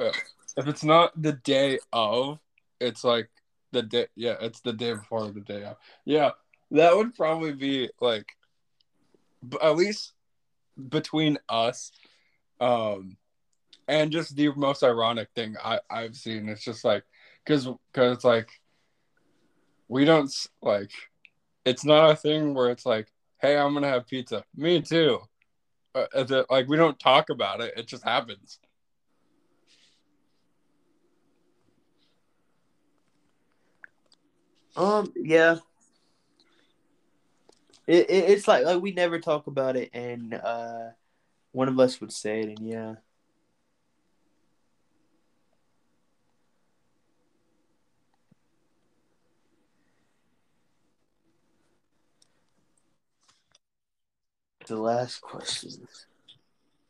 If 0.00 0.66
it's 0.66 0.84
not 0.84 1.20
the 1.20 1.32
day 1.32 1.78
of, 1.92 2.38
it's 2.80 3.04
like 3.04 3.28
the 3.72 3.82
day. 3.82 4.06
Yeah, 4.16 4.36
it's 4.40 4.60
the 4.60 4.72
day 4.72 4.94
before 4.94 5.30
the 5.30 5.40
day 5.40 5.64
of. 5.64 5.76
Yeah, 6.04 6.30
that 6.70 6.96
would 6.96 7.14
probably 7.14 7.52
be 7.52 7.90
like, 8.00 8.26
at 9.62 9.76
least 9.76 10.12
between 10.88 11.38
us, 11.48 11.92
um, 12.60 13.16
and 13.86 14.10
just 14.12 14.36
the 14.36 14.52
most 14.54 14.82
ironic 14.82 15.28
thing 15.34 15.56
I 15.62 15.80
I've 15.90 16.16
seen. 16.16 16.48
It's 16.48 16.64
just 16.64 16.84
like 16.84 17.04
because 17.44 17.66
because 17.92 18.16
it's 18.16 18.24
like 18.24 18.48
we 19.88 20.04
don't 20.04 20.32
like 20.62 20.90
it's 21.64 21.84
not 21.84 22.10
a 22.10 22.16
thing 22.16 22.54
where 22.54 22.70
it's 22.70 22.86
like 22.86 23.10
hey 23.40 23.56
i'm 23.56 23.74
gonna 23.74 23.88
have 23.88 24.06
pizza 24.06 24.44
me 24.54 24.80
too 24.80 25.18
uh, 25.94 26.44
like 26.50 26.68
we 26.68 26.76
don't 26.76 27.00
talk 27.00 27.30
about 27.30 27.60
it 27.60 27.72
it 27.76 27.86
just 27.86 28.04
happens 28.04 28.60
Um, 34.78 35.12
yeah. 35.16 35.56
It, 37.88 38.08
it 38.08 38.30
it's 38.30 38.46
like 38.46 38.64
like 38.64 38.80
we 38.80 38.92
never 38.92 39.18
talk 39.18 39.48
about 39.48 39.76
it, 39.76 39.90
and 39.92 40.34
uh, 40.34 40.90
one 41.50 41.68
of 41.68 41.80
us 41.80 42.00
would 42.00 42.12
say 42.12 42.40
it, 42.42 42.58
and 42.58 42.68
yeah. 42.68 42.94
The 54.68 54.76
last 54.76 55.20
question. 55.20 55.88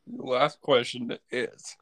The 0.05 0.23
last 0.23 0.61
question 0.61 1.17
is 1.31 1.75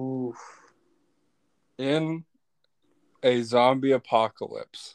Oof. 0.00 0.36
in 1.78 2.24
a 3.22 3.42
zombie 3.42 3.92
apocalypse 3.92 4.94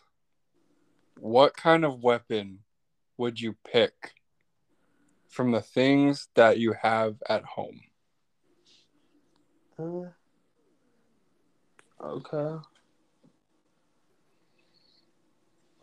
what 1.19 1.55
kind 1.55 1.85
of 1.85 2.01
weapon 2.03 2.59
would 3.17 3.39
you 3.39 3.55
pick 3.71 4.13
from 5.29 5.51
the 5.51 5.61
things 5.61 6.27
that 6.35 6.57
you 6.57 6.73
have 6.81 7.15
at 7.29 7.43
home 7.43 7.81
Uh, 9.77 10.05
okay. 12.01 12.63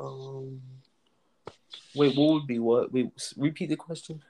Um. 0.01 0.63
Wait, 1.95 2.17
what 2.17 2.33
would 2.33 2.47
be 2.47 2.59
what? 2.59 2.91
Wait, 2.91 3.11
repeat 3.37 3.69
the 3.69 3.77
question. 3.77 4.23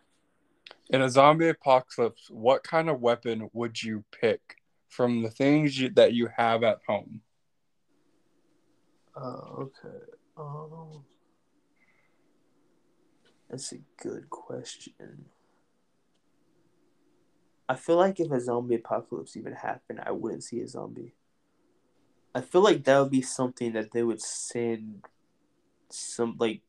in 0.90 1.00
a 1.00 1.08
zombie 1.08 1.48
apocalypse 1.48 2.28
what 2.28 2.64
kind 2.64 2.90
of 2.90 3.00
weapon 3.00 3.48
would 3.52 3.80
you 3.82 4.04
pick 4.10 4.56
from 4.92 5.22
the 5.22 5.30
things 5.30 5.78
you, 5.78 5.88
that 5.88 6.12
you 6.12 6.28
have 6.36 6.62
at 6.62 6.78
home 6.86 7.22
Oh, 9.14 9.70
okay. 9.84 9.98
Um, 10.36 11.04
that's 13.50 13.72
a 13.72 13.78
good 14.02 14.30
question. 14.30 15.26
I 17.68 17.76
feel 17.76 17.96
like 17.96 18.20
if 18.20 18.30
a 18.30 18.40
zombie 18.40 18.76
apocalypse 18.76 19.36
even 19.36 19.52
happened, 19.52 20.00
I 20.04 20.12
wouldn't 20.12 20.44
see 20.44 20.60
a 20.60 20.68
zombie. 20.68 21.14
I 22.34 22.40
feel 22.40 22.62
like 22.62 22.84
that 22.84 22.98
would 22.98 23.10
be 23.10 23.22
something 23.22 23.72
that 23.72 23.92
they 23.92 24.02
would 24.02 24.22
send 24.22 25.04
some 25.90 26.36
like 26.38 26.62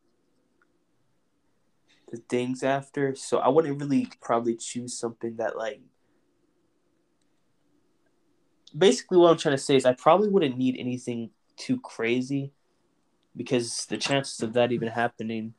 the 2.12 2.17
things 2.17 2.62
after. 2.63 3.15
So 3.15 3.39
I 3.39 3.47
wouldn't 3.47 3.79
really 3.79 4.09
probably 4.21 4.55
choose 4.55 4.97
something 4.97 5.38
that 5.38 5.57
like. 5.57 5.81
Basically, 8.75 9.17
what 9.17 9.31
I'm 9.31 9.38
trying 9.38 9.55
to 9.55 9.62
say 9.62 9.75
is 9.75 9.86
I 9.86 9.93
probably 9.93 10.29
wouldn't 10.29 10.57
need 10.57 10.77
anything 10.79 11.29
too 11.57 11.79
crazy 11.79 12.51
because 13.36 13.86
the 13.88 13.97
chances 13.97 14.41
of 14.41 14.53
that 14.53 14.71
even 14.71 14.88
happening 14.88 15.53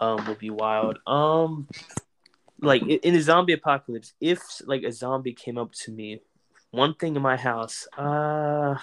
um 0.00 0.24
would 0.26 0.38
be 0.38 0.50
wild. 0.50 0.98
Um 1.06 1.68
like 2.60 2.82
in 2.82 3.14
a 3.14 3.20
zombie 3.20 3.52
apocalypse, 3.52 4.14
if 4.20 4.40
like 4.66 4.82
a 4.82 4.92
zombie 4.92 5.32
came 5.32 5.58
up 5.58 5.72
to 5.72 5.92
me, 5.92 6.20
one 6.70 6.94
thing 6.94 7.16
in 7.16 7.22
my 7.22 7.36
house, 7.36 7.86
uh 7.96 8.76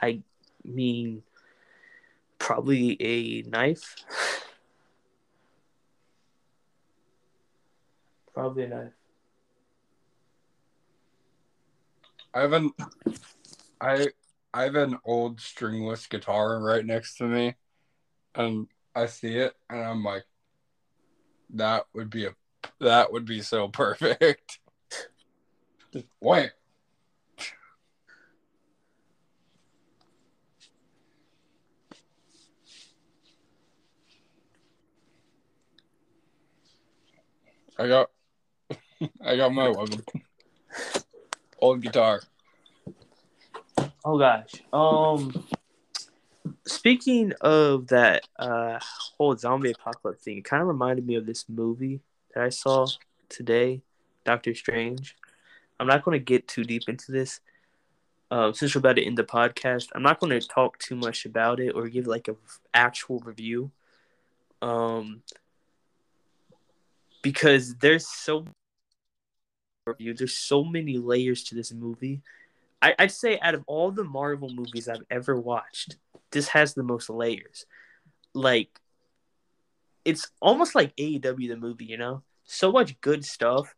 I 0.00 0.20
mean 0.64 1.22
probably 2.38 2.96
a 3.00 3.42
knife. 3.48 3.96
probably 8.34 8.64
a 8.64 8.68
knife. 8.68 8.92
I 12.34 12.40
have 12.40 12.52
an 12.52 12.70
I 13.80 14.08
I 14.54 14.62
have 14.62 14.76
an 14.76 14.98
old 15.04 15.40
stringless 15.40 16.06
guitar 16.06 16.60
right 16.60 16.84
next 16.84 17.16
to 17.18 17.24
me, 17.24 17.54
and 18.34 18.68
I 18.94 19.06
see 19.06 19.36
it, 19.36 19.54
and 19.68 19.80
I'm 19.80 20.04
like, 20.04 20.24
that 21.54 21.84
would 21.94 22.10
be 22.10 22.26
a 22.26 22.34
that 22.80 23.12
would 23.12 23.24
be 23.24 23.42
so 23.42 23.68
perfect. 23.68 24.60
Wait. 26.20 26.50
I 37.78 37.88
got 37.88 38.10
I 39.24 39.36
got 39.36 39.52
my 39.52 39.68
weapon. 39.68 40.02
Old 41.62 41.80
guitar. 41.80 42.20
Oh 44.04 44.18
gosh. 44.18 44.50
Um 44.72 45.46
speaking 46.66 47.32
of 47.40 47.86
that 47.86 48.26
uh 48.36 48.80
whole 49.16 49.36
zombie 49.36 49.70
apocalypse 49.70 50.24
thing, 50.24 50.38
it 50.38 50.44
kind 50.44 50.60
of 50.60 50.66
reminded 50.66 51.06
me 51.06 51.14
of 51.14 51.24
this 51.24 51.48
movie 51.48 52.00
that 52.34 52.42
I 52.42 52.48
saw 52.48 52.88
today, 53.28 53.80
Doctor 54.24 54.56
Strange. 54.56 55.16
I'm 55.78 55.86
not 55.86 56.04
going 56.04 56.18
to 56.18 56.24
get 56.24 56.48
too 56.48 56.64
deep 56.64 56.88
into 56.88 57.12
this. 57.12 57.40
Um, 58.32 58.54
since 58.54 58.74
we're 58.74 58.80
about 58.80 58.96
to 58.96 59.04
end 59.04 59.18
the 59.18 59.24
podcast, 59.24 59.88
I'm 59.94 60.02
not 60.02 60.18
going 60.18 60.38
to 60.38 60.46
talk 60.46 60.78
too 60.78 60.96
much 60.96 61.26
about 61.26 61.60
it 61.60 61.70
or 61.70 61.88
give 61.88 62.08
like 62.08 62.26
a 62.28 62.34
actual 62.74 63.20
review. 63.20 63.70
Um, 64.62 65.22
because 67.22 67.76
there's 67.76 68.06
so 68.06 68.46
review, 69.86 70.14
there's 70.14 70.34
so 70.34 70.64
many 70.64 70.98
layers 70.98 71.44
to 71.44 71.54
this 71.54 71.72
movie. 71.72 72.22
I, 72.80 72.94
I'd 72.98 73.10
say 73.10 73.38
out 73.40 73.54
of 73.54 73.64
all 73.66 73.90
the 73.90 74.04
Marvel 74.04 74.48
movies 74.48 74.88
I've 74.88 75.04
ever 75.10 75.38
watched, 75.38 75.96
this 76.30 76.48
has 76.48 76.74
the 76.74 76.82
most 76.82 77.10
layers. 77.10 77.66
Like, 78.34 78.80
it's 80.04 80.30
almost 80.40 80.74
like 80.74 80.96
AEW 80.96 81.48
the 81.48 81.56
movie, 81.56 81.84
you 81.84 81.96
know? 81.96 82.22
So 82.44 82.72
much 82.72 83.00
good 83.00 83.24
stuff 83.24 83.74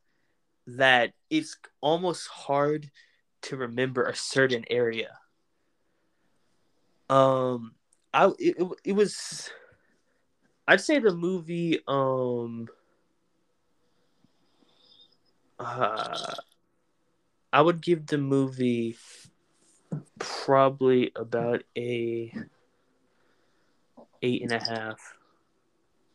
that 0.66 1.12
it's 1.30 1.56
almost 1.80 2.28
hard 2.28 2.90
to 3.42 3.56
remember 3.56 4.04
a 4.04 4.14
certain 4.14 4.64
area. 4.70 5.18
Um, 7.10 7.74
I 8.14 8.32
it, 8.38 8.56
it 8.84 8.92
was, 8.92 9.50
I'd 10.66 10.80
say 10.80 10.98
the 10.98 11.14
movie 11.14 11.80
um. 11.86 12.68
Uh, 15.58 16.34
I 17.52 17.60
would 17.60 17.80
give 17.80 18.06
the 18.06 18.18
movie 18.18 18.96
probably 20.18 21.12
about 21.14 21.62
a 21.76 22.32
eight 24.22 24.42
and 24.42 24.52
a 24.52 24.58
half 24.58 25.16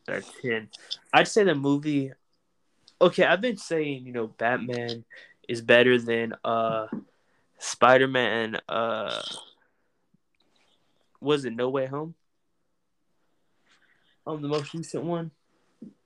or 0.08 0.22
ten. 0.42 0.68
I'd 1.12 1.28
say 1.28 1.44
the 1.44 1.54
movie. 1.54 2.12
Okay, 3.00 3.24
I've 3.24 3.40
been 3.40 3.56
saying 3.56 4.04
you 4.04 4.12
know 4.12 4.26
Batman 4.26 5.04
is 5.48 5.62
better 5.62 5.98
than 5.98 6.34
uh 6.44 6.86
Spider 7.58 8.08
Man. 8.08 8.58
Uh, 8.68 9.22
was 11.20 11.44
it 11.44 11.54
No 11.54 11.70
Way 11.70 11.86
Home? 11.86 12.14
Um, 14.26 14.42
the 14.42 14.48
most 14.48 14.74
recent 14.74 15.04
one. 15.04 15.30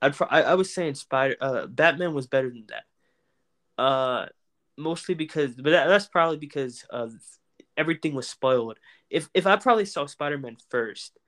I'd 0.01 0.15
I, 0.31 0.43
I 0.43 0.55
was 0.55 0.73
saying 0.73 0.95
Spider 0.95 1.37
uh 1.41 1.67
Batman 1.67 2.15
was 2.15 2.27
better 2.27 2.49
than 2.49 2.67
that. 2.69 2.85
Uh, 3.77 4.27
mostly 4.77 5.15
because, 5.15 5.55
but 5.55 5.71
that, 5.71 5.87
that's 5.87 6.07
probably 6.07 6.37
because 6.37 6.85
uh 6.91 7.09
everything 7.77 8.15
was 8.15 8.29
spoiled. 8.29 8.79
If 9.11 9.29
if 9.35 9.47
I 9.47 9.57
probably 9.57 9.85
saw 9.87 10.07
Spider 10.07 10.39
Man 10.39 10.57
first, 10.71 11.19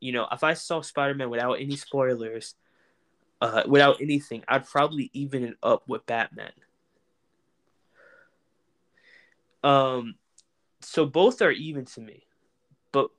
you 0.00 0.12
know, 0.12 0.26
if 0.30 0.44
I 0.44 0.54
saw 0.54 0.80
Spider 0.80 1.14
Man 1.14 1.30
without 1.30 1.54
any 1.54 1.76
spoilers, 1.76 2.54
uh, 3.40 3.62
without 3.66 4.00
anything, 4.00 4.44
I'd 4.48 4.66
probably 4.66 5.10
even 5.12 5.44
it 5.44 5.56
up 5.62 5.88
with 5.88 6.06
Batman. 6.06 6.52
Um, 9.62 10.14
so 10.80 11.04
both 11.04 11.42
are 11.42 11.50
even 11.50 11.84
to 11.86 12.00
me, 12.00 12.24
but 12.92 13.10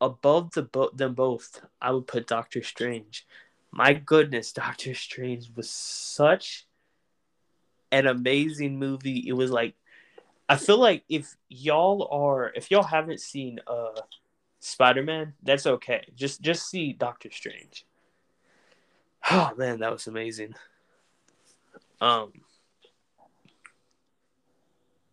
above 0.00 0.52
the 0.52 0.62
bo- 0.62 0.92
them 0.94 1.14
both, 1.14 1.60
I 1.82 1.90
would 1.90 2.06
put 2.06 2.28
Doctor 2.28 2.62
Strange. 2.62 3.26
My 3.72 3.94
goodness, 3.94 4.52
Doctor 4.52 4.94
Strange 4.94 5.50
was 5.56 5.68
such 5.68 6.67
an 7.92 8.06
amazing 8.06 8.78
movie. 8.78 9.24
It 9.26 9.32
was 9.32 9.50
like 9.50 9.74
I 10.48 10.56
feel 10.56 10.78
like 10.78 11.04
if 11.08 11.36
y'all 11.48 12.08
are 12.10 12.52
if 12.54 12.70
y'all 12.70 12.82
haven't 12.82 13.20
seen 13.20 13.60
uh 13.66 14.00
Spider-Man, 14.60 15.34
that's 15.42 15.66
okay. 15.66 16.06
Just 16.16 16.40
just 16.40 16.68
see 16.68 16.92
Doctor 16.92 17.30
Strange. 17.30 17.86
Oh 19.30 19.52
man, 19.56 19.80
that 19.80 19.92
was 19.92 20.06
amazing. 20.06 20.54
Um 22.00 22.32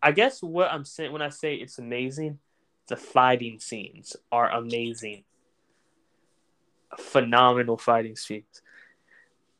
I 0.01 0.11
guess 0.11 0.41
what 0.41 0.71
I'm 0.71 0.85
saying 0.85 1.11
when 1.11 1.21
I 1.23 1.29
say 1.29 1.55
it's 1.55 1.79
amazing, 1.79 2.39
the 2.87 2.95
fighting 2.95 3.59
scenes 3.59 4.15
are 4.31 4.49
amazing. 4.51 5.23
Phenomenal 6.97 7.77
fighting 7.77 8.15
scenes. 8.15 8.61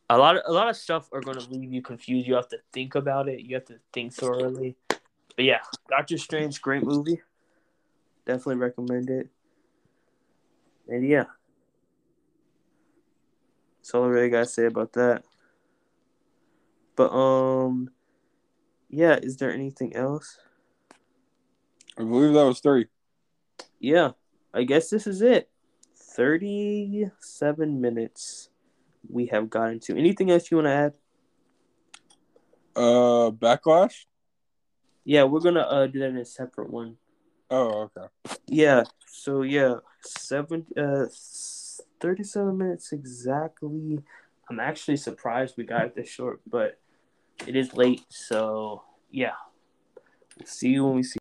A 0.10 0.18
lot 0.18 0.38
of 0.38 0.44
a 0.46 0.52
lot 0.52 0.70
of 0.70 0.76
stuff 0.76 1.10
are 1.12 1.22
going 1.22 1.40
to 1.40 1.50
leave 1.50 1.74
you 1.74 1.82
confused. 1.82 2.28
You 2.28 2.36
have 2.36 2.50
to 2.50 2.60
think 2.72 2.96
about 2.96 3.28
it. 3.28 3.42
You 3.42 3.56
have 3.56 3.66
to 3.66 3.80
think 3.92 4.14
thoroughly. 4.14 4.76
But 4.88 5.46
yeah, 5.46 5.60
Doctor 5.90 6.18
Strange, 6.18 6.62
great 6.62 6.84
movie. 6.84 7.22
Definitely 8.26 8.56
recommend 8.56 9.10
it. 9.10 9.30
And 10.88 11.08
yeah, 11.08 11.26
that's 13.78 13.94
all 13.94 14.04
I 14.04 14.08
really 14.08 14.30
gotta 14.30 14.46
say 14.46 14.66
about 14.66 14.94
that. 14.94 15.24
But 16.96 17.12
um, 17.12 17.90
yeah, 18.90 19.16
is 19.22 19.38
there 19.38 19.52
anything 19.52 19.96
else? 19.96 20.38
I 21.98 22.04
believe 22.04 22.34
that 22.34 22.46
was 22.46 22.60
three. 22.60 22.88
Yeah, 23.80 24.12
I 24.54 24.64
guess 24.64 24.90
this 24.90 25.08
is 25.08 25.22
it. 25.22 25.50
Thirty-seven 25.96 27.82
minutes 27.82 28.50
we 29.10 29.28
have 29.28 29.50
gotten 29.50 29.80
to. 29.82 29.98
Anything 29.98 30.32
else 30.32 30.50
you 30.50 30.58
want 30.58 30.68
to 30.68 30.72
add? 30.72 30.94
Uh, 32.76 33.32
backlash. 33.32 34.06
Yeah, 35.06 35.24
we're 35.24 35.40
gonna 35.40 35.62
uh 35.62 35.88
do 35.88 36.00
that 36.00 36.10
in 36.10 36.18
a 36.18 36.26
separate 36.26 36.70
one. 36.70 36.98
Oh, 37.50 37.90
okay. 37.96 38.08
Yeah. 38.48 38.84
So 39.08 39.44
yeah, 39.44 39.76
seven 40.02 40.66
uh, 40.76 41.06
thirty-seven 42.00 42.58
minutes 42.58 42.92
exactly. 42.92 44.02
I'm 44.50 44.60
actually 44.60 44.98
surprised 44.98 45.56
we 45.58 45.64
got 45.64 45.86
it 45.86 45.96
this 45.96 46.10
short, 46.10 46.42
but 46.48 46.80
it 47.48 47.56
is 47.56 47.74
late. 47.74 48.04
So 48.10 48.84
yeah, 49.12 49.34
we'll 50.38 50.48
see 50.48 50.70
you 50.70 50.86
when 50.86 50.96
we 50.96 51.04
see. 51.04 51.20